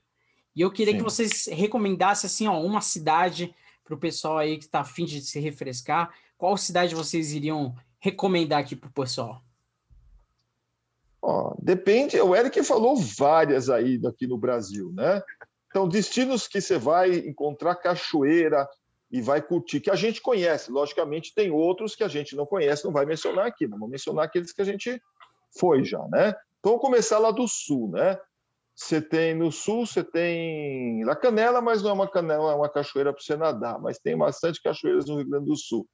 E 0.56 0.62
eu 0.62 0.72
queria 0.72 0.94
Sim. 0.94 0.98
que 0.98 1.04
vocês 1.04 1.46
recomendassem, 1.46 2.28
assim, 2.28 2.48
ó, 2.48 2.60
uma 2.60 2.82
cidade 2.82 3.54
para 3.84 3.94
o 3.94 4.00
pessoal 4.00 4.40
aí 4.40 4.58
que 4.58 4.64
está 4.64 4.80
afim 4.80 5.06
de 5.06 5.22
se 5.22 5.40
refrescar. 5.40 6.12
Qual 6.40 6.58
cidade 6.58 6.96
vocês 6.96 7.32
iriam 7.32 7.76
recomendar 8.00 8.62
aqui 8.62 8.76
para 8.76 8.90
o 8.90 8.94
pessoal? 8.94 9.44
Ó, 11.22 11.54
depende, 11.62 12.20
o 12.20 12.36
Eric 12.36 12.64
falou 12.64 12.98
várias 12.98 13.70
aí 13.70 14.02
aqui 14.08 14.26
no 14.26 14.40
Brasil, 14.40 14.92
né? 14.92 15.22
Então, 15.68 15.88
destinos 15.88 16.48
que 16.48 16.60
você 16.60 16.80
vai 16.80 17.16
encontrar 17.18 17.76
cachoeira, 17.76 18.68
e 19.12 19.22
vai 19.22 19.42
curtir, 19.42 19.80
que 19.80 19.90
a 19.90 19.96
gente 19.96 20.22
conhece. 20.22 20.72
Logicamente, 20.72 21.34
tem 21.34 21.50
outros 21.50 21.96
que 21.96 22.04
a 22.04 22.08
gente 22.08 22.36
não 22.36 22.46
conhece, 22.46 22.86
não 22.86 22.92
vai 22.92 23.06
mencionar 23.06 23.48
aqui, 23.48 23.68
não 23.68 23.80
vou 23.80 23.90
mencionar 23.90 24.26
aqueles 24.26 24.52
que 24.52 24.62
a 24.62 24.66
gente 24.66 25.02
foi 25.58 25.84
já, 25.84 26.06
né? 26.10 26.30
Então, 26.60 26.74
vamos 26.74 26.82
começar 26.82 27.18
lá 27.18 27.32
do 27.32 27.48
sul, 27.48 27.90
né? 27.92 28.20
Você 28.76 29.02
tem 29.02 29.36
no 29.36 29.52
sul, 29.52 29.86
você 29.86 30.04
tem 30.04 31.04
La 31.04 31.16
Canela, 31.16 31.60
mas 31.60 31.84
não 31.84 31.90
é 31.90 31.94
uma 31.94 32.08
canela, 32.08 32.54
é 32.54 32.56
uma 32.56 32.70
cachoeira 32.70 33.12
para 33.12 33.22
você 33.22 33.36
nadar, 33.36 33.78
mas 33.80 34.00
tem 34.00 34.18
bastante 34.18 34.62
cachoeiras 34.62 35.06
no 35.06 35.18
Rio 35.18 35.30
Grande 35.30 35.48
do 35.48 35.56
Sul. 35.58 35.86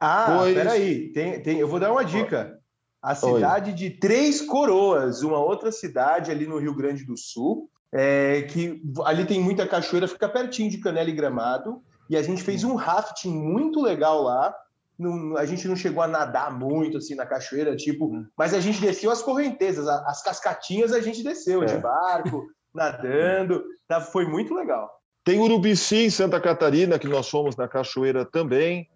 Ah, 0.00 0.36
pois... 0.38 0.54
peraí, 0.54 1.12
tem, 1.12 1.42
tem, 1.42 1.58
eu 1.58 1.68
vou 1.68 1.78
dar 1.78 1.92
uma 1.92 2.04
dica. 2.04 2.58
A 3.02 3.14
cidade 3.14 3.72
Oi. 3.72 3.76
de 3.76 3.90
Três 3.90 4.40
Coroas, 4.40 5.22
uma 5.22 5.38
outra 5.38 5.70
cidade 5.70 6.30
ali 6.30 6.46
no 6.46 6.56
Rio 6.56 6.74
Grande 6.74 7.04
do 7.04 7.18
Sul, 7.18 7.68
é, 7.92 8.42
que 8.42 8.82
ali 9.04 9.26
tem 9.26 9.38
muita 9.38 9.68
cachoeira, 9.68 10.08
fica 10.08 10.26
pertinho 10.26 10.70
de 10.70 10.78
Canela 10.78 11.10
e 11.10 11.12
Gramado. 11.12 11.82
E 12.08 12.16
a 12.16 12.22
gente 12.22 12.42
fez 12.42 12.64
um 12.64 12.74
rafting 12.74 13.32
muito 13.32 13.80
legal 13.80 14.22
lá. 14.22 14.54
Não, 14.98 15.36
a 15.36 15.44
gente 15.44 15.66
não 15.66 15.74
chegou 15.74 16.02
a 16.02 16.08
nadar 16.08 16.56
muito 16.56 16.98
assim 16.98 17.14
na 17.14 17.26
cachoeira, 17.26 17.74
tipo, 17.74 18.06
uhum. 18.06 18.26
mas 18.36 18.54
a 18.54 18.60
gente 18.60 18.80
desceu 18.80 19.10
as 19.10 19.22
correntezas, 19.22 19.88
as 19.88 20.22
cascatinhas 20.22 20.92
a 20.92 21.00
gente 21.00 21.22
desceu 21.22 21.64
é. 21.64 21.66
de 21.66 21.78
barco, 21.78 22.46
nadando, 22.72 23.64
tá, 23.88 24.00
foi 24.00 24.24
muito 24.24 24.54
legal. 24.54 24.88
Tem 25.24 25.40
Urubici 25.40 26.04
em 26.04 26.10
Santa 26.10 26.40
Catarina, 26.40 26.98
que 26.98 27.08
nós 27.08 27.28
fomos 27.28 27.56
na 27.56 27.66
cachoeira 27.66 28.24
também. 28.24 28.88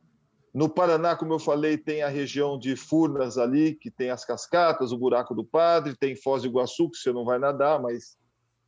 No 0.54 0.68
Paraná, 0.68 1.16
como 1.16 1.32
eu 1.32 1.38
falei, 1.38 1.78
tem 1.78 2.02
a 2.02 2.08
região 2.08 2.58
de 2.58 2.76
Furnas 2.76 3.38
ali, 3.38 3.74
que 3.74 3.90
tem 3.90 4.10
as 4.10 4.24
cascatas, 4.24 4.92
o 4.92 4.98
Buraco 4.98 5.34
do 5.34 5.44
Padre, 5.44 5.96
tem 5.96 6.14
Foz 6.14 6.42
do 6.42 6.48
Iguaçu, 6.48 6.90
que 6.90 6.96
você 6.98 7.12
não 7.12 7.24
vai 7.24 7.38
nadar, 7.38 7.80
mas 7.80 8.16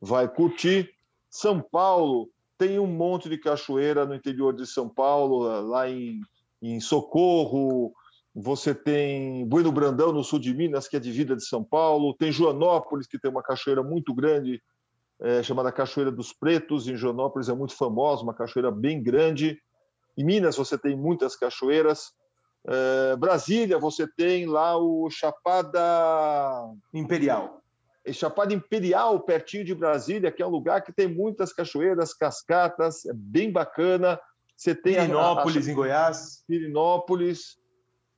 vai 0.00 0.28
curtir. 0.28 0.90
São 1.28 1.60
Paulo, 1.60 2.28
tem 2.60 2.78
um 2.78 2.86
monte 2.86 3.26
de 3.26 3.38
cachoeira 3.38 4.04
no 4.04 4.14
interior 4.14 4.54
de 4.54 4.66
São 4.66 4.86
Paulo, 4.86 5.48
lá 5.66 5.88
em, 5.88 6.20
em 6.60 6.78
Socorro. 6.78 7.90
Você 8.34 8.74
tem 8.74 9.46
Bueno 9.46 9.72
Brandão, 9.72 10.12
no 10.12 10.22
sul 10.22 10.38
de 10.38 10.52
Minas, 10.52 10.86
que 10.86 10.94
é 10.94 11.00
de 11.00 11.10
vida 11.10 11.34
de 11.34 11.42
São 11.42 11.64
Paulo. 11.64 12.12
Tem 12.12 12.30
Joanópolis, 12.30 13.06
que 13.06 13.18
tem 13.18 13.30
uma 13.30 13.42
cachoeira 13.42 13.82
muito 13.82 14.12
grande, 14.12 14.62
é, 15.22 15.42
chamada 15.42 15.72
Cachoeira 15.72 16.12
dos 16.12 16.34
Pretos. 16.34 16.86
Em 16.86 16.96
Joanópolis 16.96 17.48
é 17.48 17.54
muito 17.54 17.74
famosa, 17.74 18.22
uma 18.22 18.34
cachoeira 18.34 18.70
bem 18.70 19.02
grande. 19.02 19.58
Em 20.14 20.22
Minas 20.22 20.58
você 20.58 20.76
tem 20.76 20.94
muitas 20.94 21.34
cachoeiras. 21.34 22.12
É, 22.68 23.16
Brasília 23.16 23.78
você 23.78 24.06
tem 24.06 24.44
lá 24.44 24.76
o 24.76 25.08
Chapada 25.08 25.80
Imperial. 26.92 27.59
Chapada 28.12 28.54
Imperial, 28.54 29.20
pertinho 29.20 29.64
de 29.64 29.74
Brasília, 29.74 30.32
que 30.32 30.42
é 30.42 30.46
um 30.46 30.50
lugar 30.50 30.82
que 30.82 30.92
tem 30.92 31.06
muitas 31.06 31.52
cachoeiras, 31.52 32.14
cascatas, 32.14 33.04
é 33.04 33.12
bem 33.14 33.52
bacana. 33.52 34.18
Você 34.56 34.74
tem 34.74 34.94
Pirinópolis, 34.94 35.68
a, 35.68 35.70
em 35.70 35.74
Goiás. 35.74 36.44
Pirinópolis. 36.46 37.56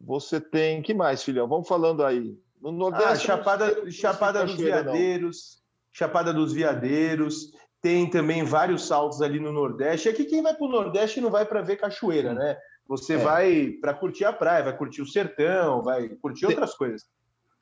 Você 0.00 0.40
tem. 0.40 0.82
que 0.82 0.94
mais, 0.94 1.22
filhão? 1.22 1.48
Vamos 1.48 1.68
falando 1.68 2.04
aí. 2.04 2.36
No 2.60 2.72
Nordeste. 2.72 3.08
Ah, 3.08 3.16
Chapada, 3.16 3.90
Chapada 3.90 4.44
dos 4.44 4.56
Veadeiros. 4.56 5.36
Não. 5.36 5.62
Chapada 5.92 6.32
dos 6.32 6.52
Veadeiros. 6.52 7.52
Tem 7.80 8.08
também 8.08 8.44
vários 8.44 8.86
saltos 8.86 9.20
ali 9.20 9.40
no 9.40 9.52
Nordeste. 9.52 10.08
Aqui 10.08 10.24
quem 10.24 10.42
vai 10.42 10.54
para 10.54 10.66
o 10.66 10.70
Nordeste 10.70 11.20
não 11.20 11.30
vai 11.30 11.44
para 11.44 11.62
ver 11.62 11.76
cachoeira, 11.76 12.32
né? 12.32 12.56
Você 12.86 13.14
é. 13.14 13.18
vai 13.18 13.70
para 13.80 13.94
curtir 13.94 14.24
a 14.24 14.32
praia, 14.32 14.64
vai 14.64 14.76
curtir 14.76 15.02
o 15.02 15.06
sertão, 15.06 15.82
vai 15.82 16.08
curtir 16.08 16.46
tem, 16.46 16.50
outras 16.50 16.74
coisas. 16.74 17.02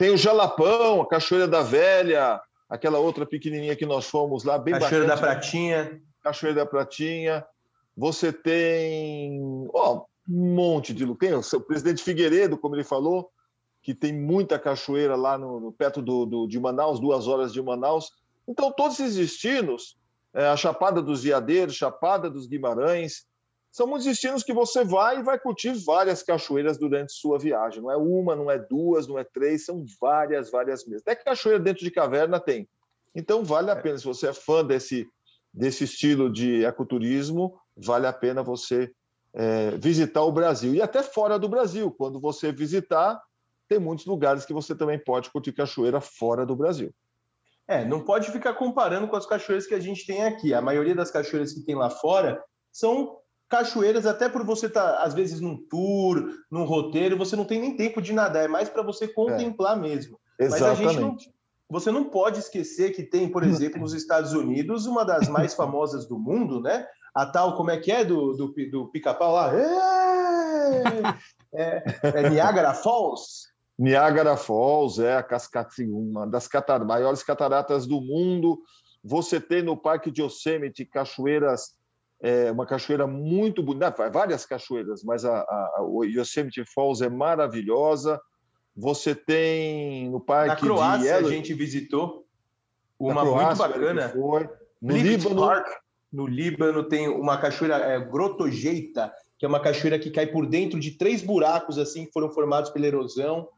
Tem 0.00 0.08
o 0.08 0.16
Jalapão, 0.16 1.02
a 1.02 1.06
Cachoeira 1.06 1.46
da 1.46 1.60
Velha, 1.60 2.40
aquela 2.70 2.98
outra 2.98 3.26
pequenininha 3.26 3.76
que 3.76 3.84
nós 3.84 4.06
fomos 4.06 4.44
lá, 4.44 4.56
bem 4.56 4.72
Cachoeira 4.72 5.06
bacana. 5.06 5.14
da 5.14 5.34
Pratinha. 5.34 6.02
Cachoeira 6.22 6.60
da 6.60 6.64
Pratinha. 6.64 7.44
Você 7.94 8.32
tem 8.32 9.38
ó, 9.74 10.06
um 10.26 10.54
monte 10.54 10.94
de 10.94 11.04
lugar. 11.04 11.28
Tem 11.28 11.34
o 11.34 11.42
seu 11.42 11.60
presidente 11.60 12.02
Figueiredo, 12.02 12.56
como 12.56 12.76
ele 12.76 12.82
falou, 12.82 13.30
que 13.82 13.94
tem 13.94 14.10
muita 14.10 14.58
cachoeira 14.58 15.16
lá 15.16 15.36
no, 15.36 15.60
no 15.60 15.70
perto 15.70 16.00
do, 16.00 16.24
do, 16.24 16.46
de 16.46 16.58
Manaus, 16.58 16.98
duas 16.98 17.28
horas 17.28 17.52
de 17.52 17.60
Manaus. 17.60 18.10
Então, 18.48 18.72
todos 18.72 18.98
esses 18.98 19.16
destinos, 19.16 19.98
é, 20.32 20.46
a 20.46 20.56
Chapada 20.56 21.02
dos 21.02 21.24
Veadeiros, 21.24 21.76
Chapada 21.76 22.30
dos 22.30 22.46
Guimarães, 22.46 23.26
são 23.70 23.86
muitos 23.86 24.06
destinos 24.06 24.42
que 24.42 24.52
você 24.52 24.84
vai 24.84 25.20
e 25.20 25.22
vai 25.22 25.38
curtir 25.38 25.72
várias 25.84 26.22
cachoeiras 26.22 26.76
durante 26.76 27.12
sua 27.12 27.38
viagem. 27.38 27.80
Não 27.80 27.90
é 27.90 27.96
uma, 27.96 28.34
não 28.34 28.50
é 28.50 28.58
duas, 28.58 29.06
não 29.06 29.18
é 29.18 29.24
três, 29.24 29.64
são 29.64 29.84
várias, 30.00 30.50
várias 30.50 30.84
mesmo. 30.84 31.02
Até 31.02 31.14
que 31.14 31.24
cachoeira 31.24 31.60
dentro 31.60 31.84
de 31.84 31.90
caverna 31.90 32.40
tem. 32.40 32.68
Então 33.14 33.44
vale 33.44 33.70
a 33.70 33.74
é. 33.74 33.80
pena, 33.80 33.96
se 33.96 34.04
você 34.04 34.28
é 34.28 34.32
fã 34.32 34.64
desse, 34.64 35.08
desse 35.54 35.84
estilo 35.84 36.30
de 36.30 36.64
ecoturismo, 36.64 37.60
vale 37.76 38.06
a 38.06 38.12
pena 38.12 38.42
você 38.42 38.92
é, 39.32 39.70
visitar 39.72 40.22
o 40.22 40.32
Brasil. 40.32 40.74
E 40.74 40.82
até 40.82 41.02
fora 41.02 41.38
do 41.38 41.48
Brasil, 41.48 41.92
quando 41.92 42.20
você 42.20 42.50
visitar, 42.50 43.22
tem 43.68 43.78
muitos 43.78 44.04
lugares 44.04 44.44
que 44.44 44.52
você 44.52 44.74
também 44.74 44.98
pode 44.98 45.30
curtir 45.30 45.52
cachoeira 45.52 46.00
fora 46.00 46.44
do 46.44 46.56
Brasil. 46.56 46.92
É, 47.68 47.84
não 47.84 48.02
pode 48.02 48.32
ficar 48.32 48.54
comparando 48.54 49.06
com 49.06 49.14
as 49.14 49.26
cachoeiras 49.26 49.64
que 49.64 49.74
a 49.74 49.78
gente 49.78 50.04
tem 50.04 50.24
aqui. 50.24 50.52
A 50.52 50.60
maioria 50.60 50.94
das 50.94 51.08
cachoeiras 51.08 51.52
que 51.52 51.60
tem 51.60 51.76
lá 51.76 51.88
fora 51.88 52.42
são 52.72 53.19
cachoeiras, 53.50 54.06
até 54.06 54.28
por 54.28 54.44
você 54.44 54.66
estar, 54.66 54.92
tá, 54.92 55.02
às 55.02 55.12
vezes, 55.12 55.40
num 55.40 55.56
tour, 55.56 56.30
num 56.50 56.64
roteiro, 56.64 57.18
você 57.18 57.34
não 57.34 57.44
tem 57.44 57.60
nem 57.60 57.76
tempo 57.76 58.00
de 58.00 58.12
nadar, 58.12 58.44
é 58.44 58.48
mais 58.48 58.68
para 58.68 58.82
você 58.82 59.08
contemplar 59.08 59.76
é. 59.76 59.80
mesmo. 59.80 60.18
Exatamente. 60.38 60.84
Mas 60.84 60.88
a 60.88 60.92
gente 60.92 61.00
não, 61.00 61.16
você 61.68 61.90
não 61.90 62.04
pode 62.04 62.38
esquecer 62.38 62.92
que 62.92 63.02
tem, 63.02 63.28
por 63.28 63.42
exemplo, 63.42 63.80
nos 63.80 63.92
Estados 63.92 64.32
Unidos, 64.32 64.86
uma 64.86 65.04
das 65.04 65.28
mais 65.28 65.52
famosas 65.52 66.06
do 66.06 66.18
mundo, 66.18 66.62
né? 66.62 66.86
A 67.12 67.26
tal, 67.26 67.56
como 67.56 67.70
é 67.70 67.76
que 67.76 67.90
é, 67.90 68.04
do, 68.04 68.32
do, 68.34 68.54
do 68.70 68.86
pica-pau 68.88 69.32
lá? 69.34 69.52
É, 71.52 71.82
é 72.02 72.30
Niagara 72.30 72.72
Falls? 72.72 73.48
Niagara 73.76 74.36
Falls 74.36 75.02
é 75.02 75.16
a 75.16 75.22
cascata, 75.22 75.82
uma 75.82 76.24
das 76.24 76.46
catar 76.46 76.84
maiores 76.84 77.24
cataratas 77.24 77.86
do 77.88 78.00
mundo. 78.00 78.60
Você 79.02 79.40
tem 79.40 79.60
no 79.60 79.76
Parque 79.76 80.12
de 80.12 80.22
Yosemite 80.22 80.84
cachoeiras, 80.84 81.74
é, 82.20 82.50
uma 82.50 82.66
cachoeira 82.66 83.06
muito 83.06 83.62
bonita, 83.62 84.10
várias 84.10 84.44
cachoeiras, 84.44 85.02
mas 85.02 85.24
a, 85.24 85.40
a, 85.40 85.82
o 85.82 86.04
Yosemite 86.04 86.62
Falls 86.74 87.02
é 87.02 87.08
maravilhosa. 87.08 88.20
Você 88.76 89.14
tem 89.14 90.10
no 90.10 90.20
Parque 90.20 90.48
Na 90.48 90.56
Croácia 90.56 91.18
de 91.18 91.26
a 91.26 91.28
gente 91.28 91.54
visitou 91.54 92.26
uma 92.98 93.22
Croácia, 93.22 93.68
muito 93.68 93.80
bacana. 93.80 94.08
Foi. 94.10 94.48
No 94.80 94.96
Líbano, 94.96 95.46
Park, 95.46 95.68
no 96.12 96.26
Líbano 96.26 96.84
tem 96.84 97.08
uma 97.08 97.38
cachoeira 97.38 97.76
é, 97.76 97.98
Grotojeita, 97.98 99.12
que 99.38 99.44
é 99.44 99.48
uma 99.48 99.60
cachoeira 99.60 99.98
que 99.98 100.10
cai 100.10 100.26
por 100.26 100.46
dentro 100.46 100.78
de 100.78 100.92
três 100.92 101.22
buracos 101.22 101.78
assim 101.78 102.04
que 102.04 102.12
foram 102.12 102.30
formados 102.30 102.70
pela 102.70 102.86
erosão. 102.86 103.48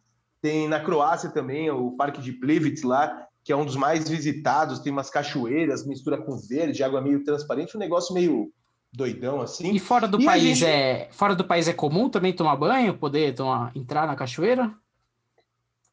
Tem 0.41 0.69
na 0.69 0.81
Croácia 0.81 1.31
também 1.31 1.71
o 1.71 1.93
Parque 1.93 2.21
de 2.21 2.33
Plivice 2.33 2.87
lá, 2.87 3.27
que 3.45 3.53
é 3.53 3.57
um 3.57 3.65
dos 3.65 3.77
mais 3.77 4.09
visitados, 4.09 4.79
tem 4.79 4.93
umas 4.93 5.11
cachoeiras, 5.11 5.87
mistura 5.87 6.17
com 6.17 6.37
verde, 6.37 6.85
água 6.85 7.01
meio 7.01 7.25
transparente, 7.25 7.77
um 7.77 7.81
negócio 7.81 8.15
meio 8.15 8.53
doidão 8.93 9.41
assim. 9.41 9.73
E 9.73 9.79
fora 9.79 10.07
do 10.07 10.21
e 10.21 10.25
país 10.25 10.59
gente... 10.59 10.71
é, 10.71 11.09
fora 11.13 11.35
do 11.35 11.45
país 11.45 11.67
é 11.67 11.73
comum 11.73 12.09
também 12.09 12.33
tomar 12.33 12.57
banho, 12.57 12.97
poder 12.97 13.35
tomar, 13.35 13.73
entrar 13.75 14.07
na 14.07 14.15
cachoeira? 14.15 14.73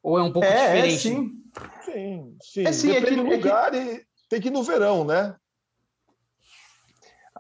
Ou 0.03 0.17
é 0.17 0.23
um 0.23 0.31
pouco 0.31 0.47
é, 0.47 0.79
é 0.79 0.88
diferente? 0.88 1.07
É, 1.07 1.12
sim. 1.12 1.39
Sim, 1.83 2.38
sim. 2.41 2.63
É, 2.65 2.71
sim 2.71 2.88
Depende 2.88 3.05
é 3.05 3.09
que, 3.09 3.15
do 3.15 3.29
lugar 3.29 3.73
é 3.73 3.85
que... 3.85 3.91
e 3.91 4.05
tem 4.29 4.41
que 4.41 4.47
ir 4.49 4.51
no 4.51 4.63
verão, 4.63 5.03
né? 5.03 5.35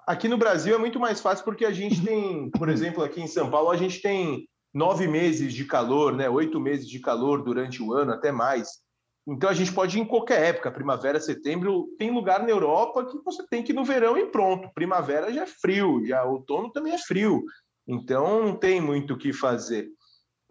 Aqui 0.07 0.27
no 0.27 0.37
Brasil 0.37 0.73
é 0.73 0.77
muito 0.79 0.99
mais 0.99 1.21
fácil 1.21 1.45
porque 1.45 1.63
a 1.63 1.71
gente 1.71 2.03
tem, 2.03 2.49
por 2.51 2.67
exemplo, 2.67 3.03
aqui 3.03 3.21
em 3.21 3.27
São 3.27 3.51
Paulo, 3.51 3.69
a 3.69 3.77
gente 3.77 4.01
tem 4.01 4.49
nove 4.73 5.07
meses 5.07 5.53
de 5.53 5.65
calor, 5.65 6.15
né? 6.15 6.27
Oito 6.27 6.59
meses 6.59 6.89
de 6.89 6.99
calor 6.99 7.43
durante 7.43 7.81
o 7.83 7.93
ano, 7.93 8.11
até 8.11 8.31
mais. 8.31 8.79
Então 9.31 9.49
a 9.49 9.53
gente 9.53 9.71
pode 9.71 9.97
ir 9.97 10.01
em 10.01 10.05
qualquer 10.05 10.41
época, 10.49 10.71
primavera, 10.71 11.19
setembro. 11.19 11.87
Tem 11.97 12.11
lugar 12.11 12.41
na 12.41 12.49
Europa 12.49 13.05
que 13.05 13.17
você 13.23 13.45
tem 13.47 13.63
que 13.63 13.71
ir 13.71 13.75
no 13.75 13.85
verão 13.85 14.17
e 14.17 14.25
pronto. 14.25 14.69
Primavera 14.73 15.31
já 15.31 15.43
é 15.43 15.47
frio, 15.47 16.05
já 16.05 16.23
outono 16.23 16.71
também 16.71 16.93
é 16.93 16.97
frio. 16.97 17.43
Então 17.87 18.43
não 18.43 18.55
tem 18.55 18.81
muito 18.81 19.13
o 19.13 19.17
que 19.17 19.33
fazer. 19.33 19.87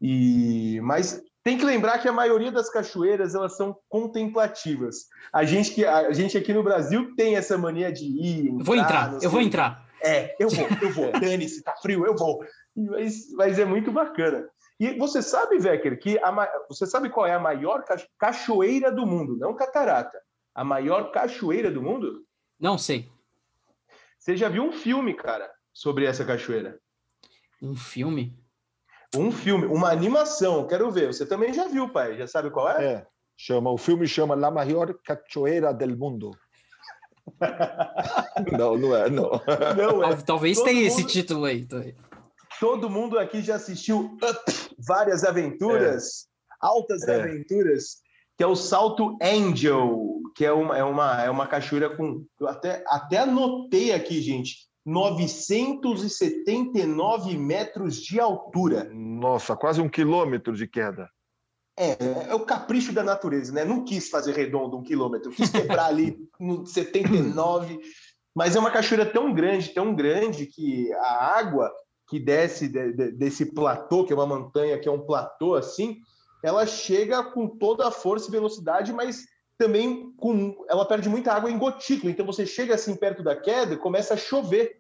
E 0.01 0.81
mas 0.83 1.21
tem 1.43 1.57
que 1.57 1.65
lembrar 1.65 1.99
que 1.99 2.09
a 2.09 2.13
maioria 2.13 2.53
das 2.53 2.71
cachoeiras 2.71 3.35
elas 3.35 3.57
são 3.57 3.77
contemplativas. 3.89 5.07
A 5.33 5.45
gente 5.45 5.73
que 5.73 5.85
a 5.85 6.13
gente 6.13 6.37
aqui 6.37 6.53
no 6.53 6.63
Brasil 6.63 7.15
tem 7.17 7.37
essa 7.37 7.57
mania 7.59 7.93
de 7.93 8.05
ir. 8.05 8.49
Entrar, 8.49 8.65
vou 8.65 8.77
entrar, 8.77 9.19
eu 9.23 9.31
vou 9.31 9.41
entrar. 9.41 9.89
É, 10.01 10.37
eu 10.39 10.49
vou, 10.49 10.67
eu 10.81 10.93
vou. 10.93 11.11
Dane-se, 11.19 11.63
tá 11.63 11.75
frio, 11.83 12.07
eu 12.07 12.15
vou 12.15 12.39
mas, 12.87 13.33
mas 13.33 13.59
é 13.59 13.65
muito 13.65 13.91
bacana. 13.91 14.49
E 14.81 14.97
você 14.97 15.21
sabe, 15.21 15.59
Vecker, 15.59 15.99
que 15.99 16.19
a, 16.19 16.65
você 16.69 16.87
sabe 16.87 17.11
qual 17.11 17.27
é 17.27 17.35
a 17.35 17.41
maior 17.41 17.85
cachoeira 18.19 18.93
do 18.93 19.05
mundo? 19.05 19.37
Não 19.37 19.57
catarata. 19.57 20.21
A 20.55 20.65
maior 20.65 21.11
cachoeira 21.11 21.71
do 21.71 21.83
mundo? 21.83 22.25
Não 22.59 22.79
sei. 22.79 23.11
Você 24.19 24.37
já 24.37 24.49
viu 24.49 24.63
um 24.63 24.73
filme, 24.73 25.15
cara, 25.15 25.51
sobre 25.73 26.05
essa 26.05 26.25
cachoeira? 26.25 26.79
Um 27.61 27.75
filme? 27.75 28.39
Um 29.17 29.33
filme, 29.33 29.67
uma 29.67 29.91
animação. 29.91 30.67
Quero 30.67 30.91
ver. 30.91 31.07
Você 31.09 31.27
também 31.27 31.53
já 31.53 31.67
viu, 31.67 31.89
pai? 31.89 32.17
Já 32.17 32.27
sabe 32.27 32.51
qual 32.51 32.69
é? 32.69 32.85
É. 32.85 33.07
Chama, 33.37 33.71
o 33.71 33.79
filme 33.79 34.07
chama 34.07 34.35
La 34.35 34.51
Maior 34.51 34.95
Cachoeira 35.05 35.73
del 35.73 35.97
Mundo. 35.97 36.37
não, 38.59 38.77
não 38.77 38.97
é, 38.97 39.09
não. 39.09 39.31
não 39.77 40.05
é. 40.05 40.17
Talvez 40.17 40.61
tenha 40.61 40.83
mundo... 40.83 40.87
esse 40.87 41.07
título 41.07 41.45
aí. 41.45 41.67
Todo 42.61 42.91
mundo 42.91 43.19
aqui 43.19 43.43
já 43.43 43.57
assistiu 43.57 44.17
Up, 44.23 44.75
Várias 44.79 45.25
Aventuras, 45.25 46.25
é. 46.25 46.29
Altas 46.61 47.03
é. 47.07 47.21
Aventuras, 47.21 47.99
que 48.37 48.45
é 48.45 48.47
o 48.47 48.57
Salto 48.57 49.17
Angel, 49.23 50.21
que 50.35 50.45
é 50.45 50.53
uma, 50.53 50.77
é 50.77 50.85
uma, 50.85 51.23
é 51.23 51.31
uma 51.31 51.47
cachoeira 51.47 51.97
com. 51.97 52.27
Eu 52.41 52.49
até, 52.49 52.83
até 52.87 53.19
anotei 53.19 53.93
aqui, 53.93 54.21
gente. 54.21 54.67
979 54.85 57.37
metros 57.37 57.97
de 57.97 58.19
altura. 58.19 58.91
Nossa, 58.93 59.55
quase 59.55 59.81
um 59.81 59.89
quilômetro 59.89 60.57
de 60.57 60.67
queda. 60.67 61.09
É, 61.79 62.31
é 62.31 62.35
o 62.35 62.41
capricho 62.41 62.93
da 62.93 63.05
natureza, 63.05 63.53
né? 63.53 63.65
Não 63.65 63.85
quis 63.85 64.09
fazer 64.09 64.35
redondo 64.35 64.77
um 64.77 64.83
quilômetro, 64.83 65.31
quis 65.31 65.51
quebrar 65.51 65.87
ali 65.87 66.19
no 66.41 66.67
79. 66.67 67.79
Mas 68.35 68.57
é 68.57 68.59
uma 68.59 68.71
cachoeira 68.71 69.07
tão 69.07 69.33
grande, 69.33 69.69
tão 69.69 69.95
grande, 69.95 70.47
que 70.47 70.93
a 70.95 71.39
água 71.39 71.73
que 72.09 72.19
desce 72.19 72.69
de, 72.69 72.93
de, 72.93 73.11
desse 73.13 73.47
platô, 73.47 74.05
que 74.05 74.13
é 74.13 74.17
uma 74.17 74.27
montanha, 74.27 74.79
que 74.79 74.89
é 74.89 74.93
um 74.93 75.05
platô 75.05 75.55
assim, 75.55 75.99
ela 76.43 76.67
chega 76.67 77.23
com 77.23 77.47
toda 77.47 77.87
a 77.87 77.91
força 77.91 78.29
e 78.29 78.33
velocidade, 78.33 78.93
mas 78.93 79.27
também 79.59 80.13
com 80.17 80.65
ela 80.69 80.87
perde 80.87 81.09
muita 81.09 81.33
água 81.33 81.51
em 81.51 81.59
gotícula. 81.59 82.11
Então 82.11 82.25
você 82.25 82.47
chega 82.47 82.75
assim 82.75 82.95
perto 82.97 83.23
da 83.23 83.37
queda 83.37 83.75
e 83.75 83.79
começa 83.79 84.15
a 84.15 84.17
chover 84.17 84.77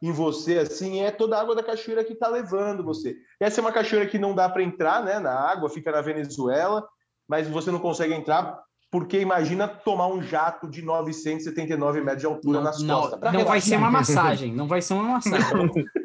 em 0.00 0.10
você, 0.10 0.58
assim, 0.58 1.00
é 1.00 1.12
toda 1.12 1.36
a 1.36 1.40
água 1.40 1.54
da 1.54 1.62
cachoeira 1.62 2.02
que 2.02 2.12
está 2.12 2.26
levando 2.26 2.82
você. 2.82 3.16
Essa 3.38 3.60
é 3.60 3.62
uma 3.62 3.70
cachoeira 3.70 4.08
que 4.08 4.18
não 4.18 4.34
dá 4.34 4.48
para 4.48 4.62
entrar, 4.62 5.04
né, 5.04 5.20
na 5.20 5.32
água, 5.32 5.70
fica 5.70 5.92
na 5.92 6.00
Venezuela, 6.00 6.84
mas 7.28 7.46
você 7.46 7.70
não 7.70 7.78
consegue 7.78 8.12
entrar 8.12 8.60
porque 8.90 9.20
imagina 9.20 9.66
tomar 9.68 10.08
um 10.08 10.20
jato 10.20 10.68
de 10.68 10.82
979 10.82 12.00
metros 12.00 12.20
de 12.20 12.26
altura 12.26 12.58
não, 12.58 12.64
nas 12.64 12.82
não, 12.82 13.00
costas. 13.00 13.32
Não 13.32 13.44
vai 13.44 13.60
ser 13.60 13.76
uma 13.76 13.90
massagem, 13.90 14.52
não 14.52 14.66
vai 14.66 14.82
ser 14.82 14.94
uma 14.94 15.04
massagem. 15.04 15.70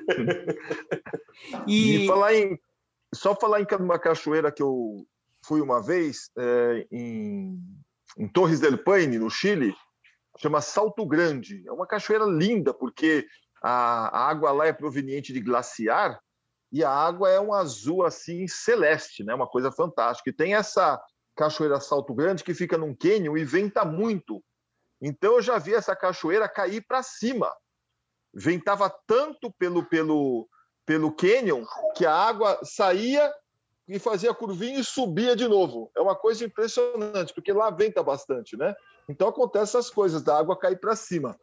e... 1.68 2.04
e... 2.04 2.08
falar 2.08 2.34
em, 2.34 2.60
só 3.14 3.36
falar 3.36 3.62
em 3.62 3.68
uma 3.80 4.00
cachoeira 4.00 4.52
que 4.52 4.62
eu 4.62 5.06
fui 5.46 5.62
uma 5.62 5.82
vez 5.82 6.30
é, 6.38 6.88
em, 6.92 7.58
em 8.18 8.28
Torres 8.28 8.60
del 8.60 8.78
Paine, 8.78 9.20
no 9.20 9.30
Chile, 9.30 9.76
chama 10.38 10.62
Salto 10.62 11.06
Grande. 11.06 11.64
É 11.68 11.72
uma 11.72 11.88
cachoeira 11.88 12.26
linda 12.26 12.74
porque 12.74 13.26
a, 13.62 14.20
a 14.20 14.30
água 14.30 14.52
lá 14.52 14.68
é 14.68 14.74
proveniente 14.74 15.32
de 15.34 15.40
glaciar 15.40 16.20
e 16.72 16.84
a 16.84 16.92
água 16.92 17.30
é 17.30 17.40
um 17.40 17.54
azul 17.54 18.06
assim 18.06 18.48
celeste, 18.48 19.24
né? 19.24 19.34
Uma 19.34 19.48
coisa 19.48 19.72
fantástica. 19.72 20.30
E 20.30 20.34
tem 20.34 20.54
essa 20.54 21.02
Cachoeira 21.36 21.80
Salto 21.80 22.14
Grande, 22.14 22.44
que 22.44 22.54
fica 22.54 22.78
num 22.78 22.96
cânion 22.96 23.38
e 23.38 23.46
venta 23.46 23.86
muito. 23.86 24.44
Então 25.00 25.36
eu 25.36 25.42
já 25.42 25.60
vi 25.60 25.76
essa 25.76 25.96
cachoeira 25.96 26.50
cair 26.50 26.84
para 26.86 27.04
cima. 27.04 27.54
Ventava 28.40 28.94
tanto 29.08 29.52
pelo 29.58 29.84
pelo 29.84 30.48
pelo 30.86 31.12
cânion 31.12 31.66
que 31.96 32.06
a 32.06 32.14
água 32.14 32.60
saía 32.64 33.34
e 33.88 33.98
fazia 34.00 34.34
curvinha 34.34 34.80
e 34.80 34.84
subia 34.84 35.36
de 35.36 35.48
novo. 35.48 35.90
É 35.96 36.02
uma 36.02 36.16
coisa 36.16 36.46
impressionante, 36.46 37.34
porque 37.34 37.52
lá 37.52 37.70
venta 37.70 38.04
bastante, 38.04 38.56
né? 38.56 38.76
Então 39.10 39.28
acontece 39.28 39.76
essas 39.76 39.90
coisas 39.90 40.22
da 40.22 40.38
água 40.38 40.58
cair 40.58 40.80
para 40.80 40.96
cima. 40.96 41.36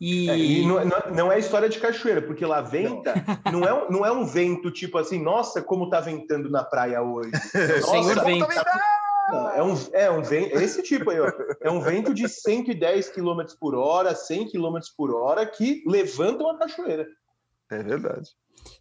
E, 0.00 0.30
é, 0.30 0.38
e 0.38 0.66
não, 0.66 0.78
é, 0.78 1.10
não, 1.10 1.32
é 1.32 1.38
história 1.38 1.68
de 1.68 1.80
cachoeira, 1.80 2.22
porque 2.22 2.46
lá 2.46 2.60
venta, 2.60 3.14
não, 3.50 3.60
não, 3.60 3.68
é, 3.68 3.90
não 3.90 4.06
é 4.06 4.12
um 4.12 4.24
vento 4.24 4.70
tipo 4.70 4.96
assim, 4.96 5.20
nossa, 5.20 5.60
como 5.60 5.90
tá 5.90 5.98
ventando 5.98 6.48
na 6.48 6.62
praia 6.62 7.02
hoje. 7.02 7.32
Nossa, 7.80 7.90
Senhor 7.90 8.24
vento. 8.24 8.46
Tá... 8.46 8.97
Não, 9.30 9.50
é 9.50 9.62
um, 9.62 9.74
é 9.92 10.10
um 10.10 10.22
vento, 10.22 10.56
esse 10.56 10.82
tipo 10.82 11.10
aí, 11.10 11.20
ó, 11.20 11.30
é 11.60 11.70
um 11.70 11.80
vento 11.80 12.14
de 12.14 12.28
110 12.28 13.10
km 13.10 13.42
por 13.60 13.74
hora, 13.74 14.14
100 14.14 14.50
km 14.50 14.78
por 14.96 15.14
hora, 15.14 15.44
que 15.46 15.84
levanta 15.86 16.42
uma 16.42 16.58
cachoeira. 16.58 17.06
É 17.70 17.82
verdade. 17.82 18.30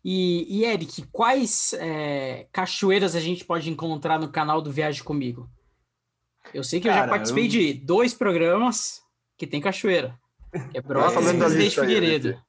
E, 0.04 0.46
e 0.50 0.66
Eric, 0.66 1.06
quais 1.12 1.74
é, 1.74 2.48
cachoeiras 2.52 3.16
a 3.16 3.20
gente 3.20 3.46
pode 3.46 3.70
encontrar 3.70 4.20
no 4.20 4.32
canal 4.32 4.62
do 4.62 4.72
Viagem 4.72 5.04
Comigo? 5.04 5.50
Eu 6.54 6.64
sei 6.64 6.80
que 6.80 6.88
Cara, 6.88 7.02
eu 7.02 7.04
já 7.04 7.10
participei 7.10 7.46
eu... 7.46 7.50
de 7.50 7.74
dois 7.74 8.14
programas 8.14 9.02
que 9.38 9.46
tem 9.46 9.60
cachoeira. 9.60 10.18
Que 10.72 10.78
é 10.78 10.82
Brotas 10.82 11.30
e 11.30 11.38
Presidente 11.38 11.80
Figueiredo. 11.80 12.42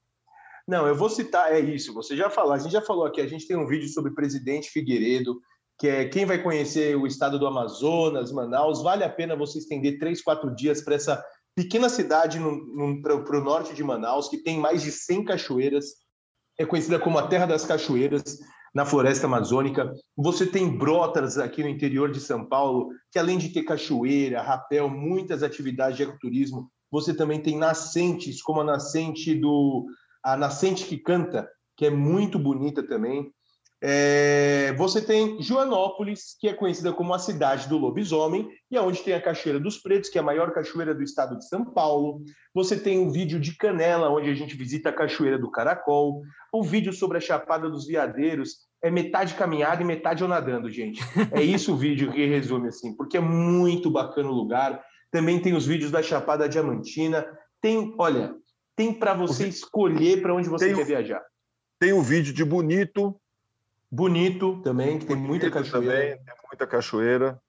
Não, 0.66 0.86
eu 0.86 0.94
vou 0.94 1.08
citar, 1.08 1.52
é 1.52 1.60
isso, 1.60 1.94
você 1.94 2.14
já 2.14 2.28
falou, 2.28 2.52
a 2.52 2.58
gente 2.58 2.72
já 2.72 2.82
falou 2.82 3.06
aqui, 3.06 3.22
a 3.22 3.26
gente 3.26 3.46
tem 3.46 3.56
um 3.56 3.66
vídeo 3.66 3.88
sobre 3.88 4.14
Presidente 4.14 4.68
Figueiredo, 4.68 5.40
que 5.78 5.86
é 5.86 6.08
quem 6.08 6.26
vai 6.26 6.42
conhecer 6.42 6.96
o 6.96 7.06
estado 7.06 7.38
do 7.38 7.46
Amazonas, 7.46 8.32
Manaus, 8.32 8.82
vale 8.82 9.04
a 9.04 9.08
pena 9.08 9.36
você 9.36 9.58
estender 9.58 9.98
três, 9.98 10.22
quatro 10.22 10.54
dias 10.54 10.80
para 10.82 10.94
essa 10.94 11.24
pequena 11.54 11.88
cidade 11.88 12.38
para 13.02 13.38
o 13.38 13.44
norte 13.44 13.74
de 13.74 13.84
Manaus, 13.84 14.28
que 14.28 14.42
tem 14.42 14.58
mais 14.58 14.82
de 14.82 14.90
100 14.90 15.24
cachoeiras, 15.24 15.86
é 16.58 16.66
conhecida 16.66 16.98
como 16.98 17.18
a 17.18 17.26
Terra 17.26 17.46
das 17.46 17.64
Cachoeiras, 17.64 18.38
na 18.74 18.84
floresta 18.84 19.26
amazônica. 19.26 19.92
Você 20.16 20.46
tem 20.46 20.76
Brotas 20.76 21.38
aqui 21.38 21.62
no 21.62 21.68
interior 21.68 22.10
de 22.10 22.20
São 22.20 22.44
Paulo, 22.44 22.90
que 23.10 23.18
além 23.18 23.38
de 23.38 23.48
ter 23.48 23.62
cachoeira, 23.62 24.42
rapel, 24.42 24.88
muitas 24.88 25.42
atividades 25.42 25.96
de 25.96 26.02
ecoturismo, 26.02 26.70
você 26.90 27.14
também 27.14 27.40
tem 27.40 27.56
nascentes, 27.56 28.42
como 28.42 28.60
a 28.60 28.64
nascente 28.64 29.34
do, 29.34 29.86
a 30.22 30.36
Nascente 30.36 30.84
que 30.84 30.96
Canta, 30.96 31.48
que 31.76 31.86
é 31.86 31.90
muito 31.90 32.38
bonita 32.38 32.82
também. 32.86 33.32
É, 33.80 34.72
você 34.76 35.00
tem 35.00 35.40
Joanópolis, 35.40 36.36
que 36.40 36.48
é 36.48 36.52
conhecida 36.52 36.92
como 36.92 37.14
a 37.14 37.18
cidade 37.18 37.68
do 37.68 37.78
lobisomem, 37.78 38.48
e 38.70 38.76
é 38.76 38.80
onde 38.80 39.02
tem 39.02 39.14
a 39.14 39.22
Cachoeira 39.22 39.60
dos 39.60 39.78
Pretos, 39.78 40.10
que 40.10 40.18
é 40.18 40.20
a 40.20 40.24
maior 40.24 40.52
cachoeira 40.52 40.94
do 40.94 41.02
estado 41.02 41.38
de 41.38 41.46
São 41.48 41.64
Paulo. 41.64 42.22
Você 42.52 42.78
tem 42.78 42.98
um 42.98 43.10
vídeo 43.10 43.38
de 43.38 43.56
Canela, 43.56 44.10
onde 44.10 44.30
a 44.30 44.34
gente 44.34 44.56
visita 44.56 44.88
a 44.88 44.92
Cachoeira 44.92 45.38
do 45.38 45.50
Caracol. 45.50 46.22
O 46.52 46.62
vídeo 46.62 46.92
sobre 46.92 47.18
a 47.18 47.20
Chapada 47.20 47.70
dos 47.70 47.86
Veadeiros 47.86 48.66
é 48.82 48.90
metade 48.90 49.34
caminhada 49.34 49.82
e 49.82 49.86
metade 49.86 50.22
eu 50.22 50.28
nadando, 50.28 50.68
gente. 50.70 51.00
É 51.32 51.42
isso 51.42 51.74
o 51.74 51.76
vídeo 51.76 52.12
que 52.12 52.26
resume 52.26 52.68
assim, 52.68 52.96
porque 52.96 53.16
é 53.16 53.20
muito 53.20 53.90
bacana 53.90 54.28
o 54.28 54.34
lugar. 54.34 54.82
Também 55.10 55.40
tem 55.40 55.54
os 55.54 55.66
vídeos 55.66 55.90
da 55.90 56.02
Chapada 56.02 56.48
Diamantina. 56.48 57.26
Tem, 57.60 57.94
olha, 57.98 58.34
tem 58.76 58.92
para 58.92 59.14
você 59.14 59.46
escolher 59.46 60.20
para 60.20 60.34
onde 60.34 60.48
você 60.48 60.66
tem, 60.66 60.76
quer 60.76 60.84
viajar. 60.84 61.22
Tem 61.80 61.92
o 61.92 62.02
vídeo 62.02 62.32
de 62.32 62.44
Bonito, 62.44 63.18
Bonito 63.90 64.60
também, 64.62 64.98
que 64.98 65.06
tem 65.06 65.16
muita 65.16 65.50
cachoeira. 65.50 65.92
Também, 65.92 66.24
tem 66.24 66.34
muita 66.46 66.66
cachoeira. 66.66 67.40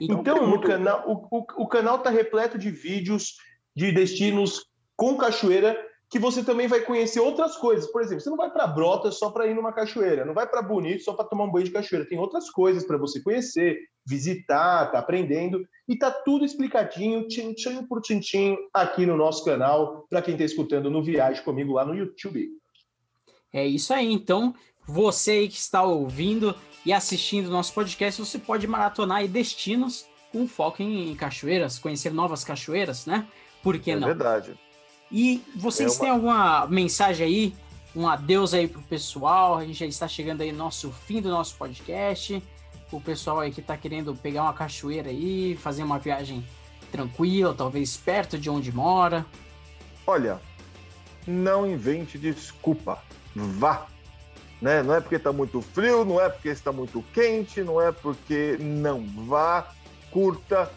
Então, 0.00 0.20
então 0.20 0.46
muito... 0.46 0.66
o, 0.66 0.68
canal, 0.68 1.04
o, 1.06 1.38
o, 1.38 1.62
o 1.64 1.68
canal 1.68 1.96
está 1.96 2.10
repleto 2.10 2.58
de 2.58 2.70
vídeos 2.70 3.36
de 3.74 3.92
destinos 3.92 4.66
com 4.94 5.16
cachoeira 5.16 5.76
que 6.08 6.18
você 6.18 6.42
também 6.44 6.68
vai 6.68 6.80
conhecer 6.80 7.20
outras 7.20 7.56
coisas. 7.56 7.90
Por 7.90 8.00
exemplo, 8.00 8.20
você 8.20 8.30
não 8.30 8.36
vai 8.36 8.50
para 8.50 8.66
Brota 8.66 9.10
só 9.10 9.30
para 9.30 9.46
ir 9.46 9.54
numa 9.54 9.72
cachoeira, 9.72 10.24
não 10.24 10.34
vai 10.34 10.46
para 10.46 10.62
Bonito 10.62 11.02
só 11.02 11.12
para 11.12 11.24
tomar 11.26 11.44
um 11.44 11.50
banho 11.50 11.64
de 11.64 11.72
cachoeira. 11.72 12.08
Tem 12.08 12.18
outras 12.18 12.48
coisas 12.48 12.84
para 12.84 12.96
você 12.96 13.20
conhecer, 13.20 13.78
visitar, 14.06 14.90
tá 14.92 14.98
aprendendo 14.98 15.66
e 15.88 15.96
tá 15.96 16.10
tudo 16.10 16.44
explicadinho, 16.44 17.26
tintim 17.26 17.84
por 17.86 18.00
tintim, 18.00 18.56
aqui 18.72 19.04
no 19.04 19.16
nosso 19.16 19.44
canal 19.44 20.06
para 20.08 20.22
quem 20.22 20.34
está 20.34 20.44
escutando 20.44 20.90
no 20.90 21.02
Viagem 21.02 21.42
comigo 21.42 21.72
lá 21.72 21.84
no 21.84 21.94
YouTube. 21.94 22.50
É 23.52 23.66
isso 23.66 23.92
aí. 23.92 24.12
Então, 24.12 24.54
você 24.86 25.32
aí 25.32 25.48
que 25.48 25.58
está 25.58 25.82
ouvindo 25.82 26.54
e 26.84 26.92
assistindo 26.92 27.50
nosso 27.50 27.72
podcast, 27.72 28.20
você 28.20 28.38
pode 28.38 28.66
maratonar 28.66 29.18
aí 29.18 29.28
destinos 29.28 30.06
com 30.30 30.46
foco 30.46 30.82
em 30.82 31.14
cachoeiras, 31.16 31.78
conhecer 31.78 32.12
novas 32.12 32.44
cachoeiras, 32.44 33.06
né? 33.06 33.26
Por 33.62 33.78
que 33.78 33.90
é 33.90 33.96
não? 33.96 34.08
É 34.08 34.14
verdade. 34.14 34.54
E 35.10 35.42
vocês 35.56 35.92
é 35.92 35.94
uma... 35.94 36.00
têm 36.00 36.10
alguma 36.10 36.66
mensagem 36.68 37.26
aí, 37.26 37.54
um 37.94 38.08
adeus 38.08 38.54
aí 38.54 38.68
pro 38.68 38.80
pessoal? 38.82 39.58
A 39.58 39.64
gente 39.64 39.78
já 39.78 39.86
está 39.86 40.06
chegando 40.06 40.42
aí 40.42 40.52
no 40.52 40.58
nosso 40.58 40.92
fim 40.92 41.20
do 41.20 41.30
nosso 41.30 41.56
podcast. 41.56 42.40
O 42.92 43.00
pessoal 43.00 43.40
aí 43.40 43.50
que 43.50 43.60
está 43.60 43.76
querendo 43.76 44.14
pegar 44.14 44.44
uma 44.44 44.52
cachoeira 44.52 45.10
aí, 45.10 45.56
fazer 45.56 45.82
uma 45.82 45.98
viagem 45.98 46.46
tranquila, 46.92 47.52
talvez 47.52 47.96
perto 47.96 48.38
de 48.38 48.48
onde 48.48 48.70
mora. 48.70 49.26
Olha, 50.06 50.40
não 51.26 51.68
invente 51.68 52.16
desculpa. 52.16 53.02
Vá 53.34 53.88
né? 54.66 54.82
Não 54.82 54.94
é 54.96 55.00
porque 55.00 55.14
está 55.14 55.32
muito 55.32 55.62
frio, 55.62 56.04
não 56.04 56.20
é 56.20 56.28
porque 56.28 56.48
está 56.48 56.72
muito 56.72 57.00
quente, 57.14 57.62
não 57.62 57.80
é 57.80 57.92
porque 57.92 58.56
não 58.58 59.06
vá, 59.24 59.68
curta. 60.10 60.68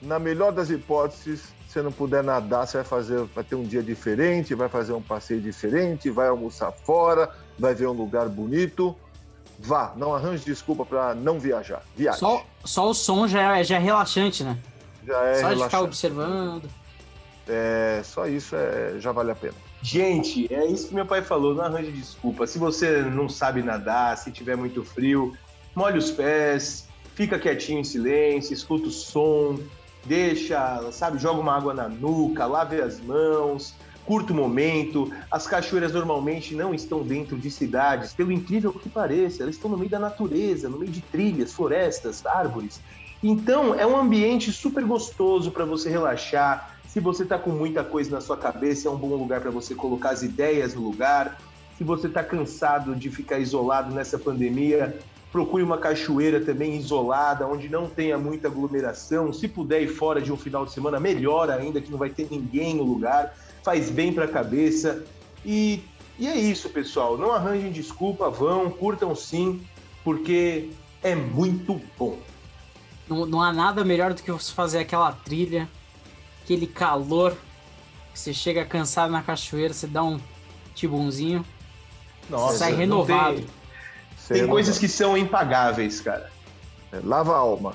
Na 0.00 0.16
melhor 0.20 0.52
das 0.52 0.70
hipóteses, 0.70 1.52
se 1.68 1.82
não 1.82 1.90
puder 1.90 2.22
nadar, 2.22 2.68
você 2.68 2.76
vai 2.78 2.86
fazer, 2.86 3.24
vai 3.34 3.42
ter 3.42 3.56
um 3.56 3.64
dia 3.64 3.82
diferente, 3.82 4.54
vai 4.54 4.68
fazer 4.68 4.92
um 4.92 5.02
passeio 5.02 5.40
diferente, 5.40 6.08
vai 6.08 6.28
almoçar 6.28 6.70
fora, 6.70 7.30
vai 7.58 7.74
ver 7.74 7.88
um 7.88 7.92
lugar 7.92 8.28
bonito. 8.28 8.94
Vá, 9.58 9.92
não 9.96 10.14
arranje 10.14 10.44
desculpa 10.44 10.84
para 10.84 11.12
não 11.12 11.40
viajar. 11.40 11.82
Viaje. 11.96 12.20
Só, 12.20 12.44
só 12.64 12.90
o 12.90 12.94
som 12.94 13.26
já 13.26 13.58
é, 13.58 13.64
já 13.64 13.76
é 13.76 13.78
relaxante, 13.80 14.44
né? 14.44 14.56
Já 15.04 15.20
é 15.24 15.34
só 15.34 15.48
relaxante. 15.48 15.56
de 15.56 15.64
ficar 15.64 15.80
observando. 15.82 16.70
É, 17.48 18.00
só 18.04 18.26
isso 18.26 18.54
é, 18.54 18.98
já 18.98 19.12
vale 19.12 19.30
a 19.30 19.34
pena. 19.34 19.54
Gente, 19.82 20.52
é 20.52 20.64
isso 20.64 20.88
que 20.88 20.94
meu 20.94 21.06
pai 21.06 21.22
falou, 21.22 21.54
não 21.54 21.64
arranje 21.64 21.90
desculpa. 21.90 22.46
Se 22.46 22.58
você 22.58 23.02
não 23.02 23.28
sabe 23.28 23.62
nadar, 23.62 24.16
se 24.16 24.30
tiver 24.30 24.56
muito 24.56 24.84
frio, 24.84 25.36
molhe 25.74 25.98
os 25.98 26.10
pés, 26.10 26.86
fica 27.14 27.38
quietinho 27.38 27.80
em 27.80 27.84
silêncio, 27.84 28.54
escuta 28.54 28.88
o 28.88 28.90
som, 28.90 29.58
deixa, 30.04 30.90
sabe, 30.92 31.18
joga 31.18 31.40
uma 31.40 31.56
água 31.56 31.74
na 31.74 31.88
nuca, 31.88 32.46
lave 32.46 32.80
as 32.80 33.00
mãos, 33.00 33.74
curta 34.04 34.32
o 34.32 34.36
momento. 34.36 35.12
As 35.30 35.46
cachoeiras 35.46 35.92
normalmente 35.92 36.54
não 36.54 36.72
estão 36.72 37.02
dentro 37.02 37.36
de 37.36 37.50
cidades, 37.50 38.12
pelo 38.12 38.30
incrível 38.30 38.72
que 38.72 38.88
pareça, 38.88 39.42
elas 39.42 39.56
estão 39.56 39.70
no 39.70 39.76
meio 39.76 39.90
da 39.90 39.98
natureza, 39.98 40.68
no 40.68 40.78
meio 40.78 40.92
de 40.92 41.00
trilhas, 41.00 41.52
florestas, 41.52 42.24
árvores. 42.24 42.80
Então, 43.22 43.74
é 43.74 43.86
um 43.86 43.96
ambiente 43.96 44.52
super 44.52 44.84
gostoso 44.84 45.52
para 45.52 45.64
você 45.64 45.88
relaxar, 45.88 46.71
se 46.92 47.00
você 47.00 47.22
está 47.22 47.38
com 47.38 47.48
muita 47.48 47.82
coisa 47.82 48.10
na 48.10 48.20
sua 48.20 48.36
cabeça, 48.36 48.86
é 48.86 48.90
um 48.90 48.98
bom 48.98 49.16
lugar 49.16 49.40
para 49.40 49.50
você 49.50 49.74
colocar 49.74 50.10
as 50.10 50.22
ideias 50.22 50.74
no 50.74 50.82
lugar. 50.82 51.40
Se 51.78 51.82
você 51.82 52.06
está 52.06 52.22
cansado 52.22 52.94
de 52.94 53.08
ficar 53.08 53.38
isolado 53.38 53.94
nessa 53.94 54.18
pandemia, 54.18 54.94
procure 55.32 55.62
uma 55.62 55.78
cachoeira 55.78 56.38
também 56.38 56.76
isolada, 56.76 57.46
onde 57.46 57.66
não 57.66 57.88
tenha 57.88 58.18
muita 58.18 58.48
aglomeração. 58.48 59.32
Se 59.32 59.48
puder 59.48 59.80
ir 59.80 59.88
fora 59.88 60.20
de 60.20 60.30
um 60.30 60.36
final 60.36 60.66
de 60.66 60.72
semana, 60.72 61.00
melhor 61.00 61.48
ainda, 61.48 61.80
que 61.80 61.90
não 61.90 61.96
vai 61.96 62.10
ter 62.10 62.28
ninguém 62.30 62.74
no 62.74 62.82
lugar. 62.82 63.34
Faz 63.64 63.88
bem 63.88 64.12
para 64.12 64.26
a 64.26 64.28
cabeça. 64.28 65.02
E, 65.46 65.82
e 66.18 66.28
é 66.28 66.36
isso, 66.36 66.68
pessoal. 66.68 67.16
Não 67.16 67.32
arranjem 67.32 67.72
desculpa, 67.72 68.28
vão, 68.28 68.68
curtam 68.68 69.16
sim, 69.16 69.62
porque 70.04 70.68
é 71.02 71.14
muito 71.14 71.80
bom. 71.98 72.18
Não, 73.08 73.24
não 73.24 73.40
há 73.40 73.50
nada 73.50 73.82
melhor 73.82 74.12
do 74.12 74.22
que 74.22 74.30
você 74.30 74.52
fazer 74.52 74.80
aquela 74.80 75.10
trilha 75.10 75.66
aquele 76.52 76.66
calor, 76.66 77.34
você 78.14 78.34
chega 78.34 78.64
cansado 78.64 79.10
na 79.10 79.22
cachoeira, 79.22 79.72
você 79.72 79.86
dá 79.86 80.02
um 80.02 80.20
tibunzinho, 80.74 81.46
Nossa, 82.28 82.58
sai 82.58 82.74
renovado. 82.74 83.42
Tem, 84.28 84.40
tem 84.40 84.46
coisas 84.46 84.78
que 84.78 84.86
são 84.86 85.16
impagáveis, 85.16 85.98
cara. 86.00 86.30
É, 86.92 87.00
lava 87.02 87.32
a 87.32 87.38
alma. 87.38 87.74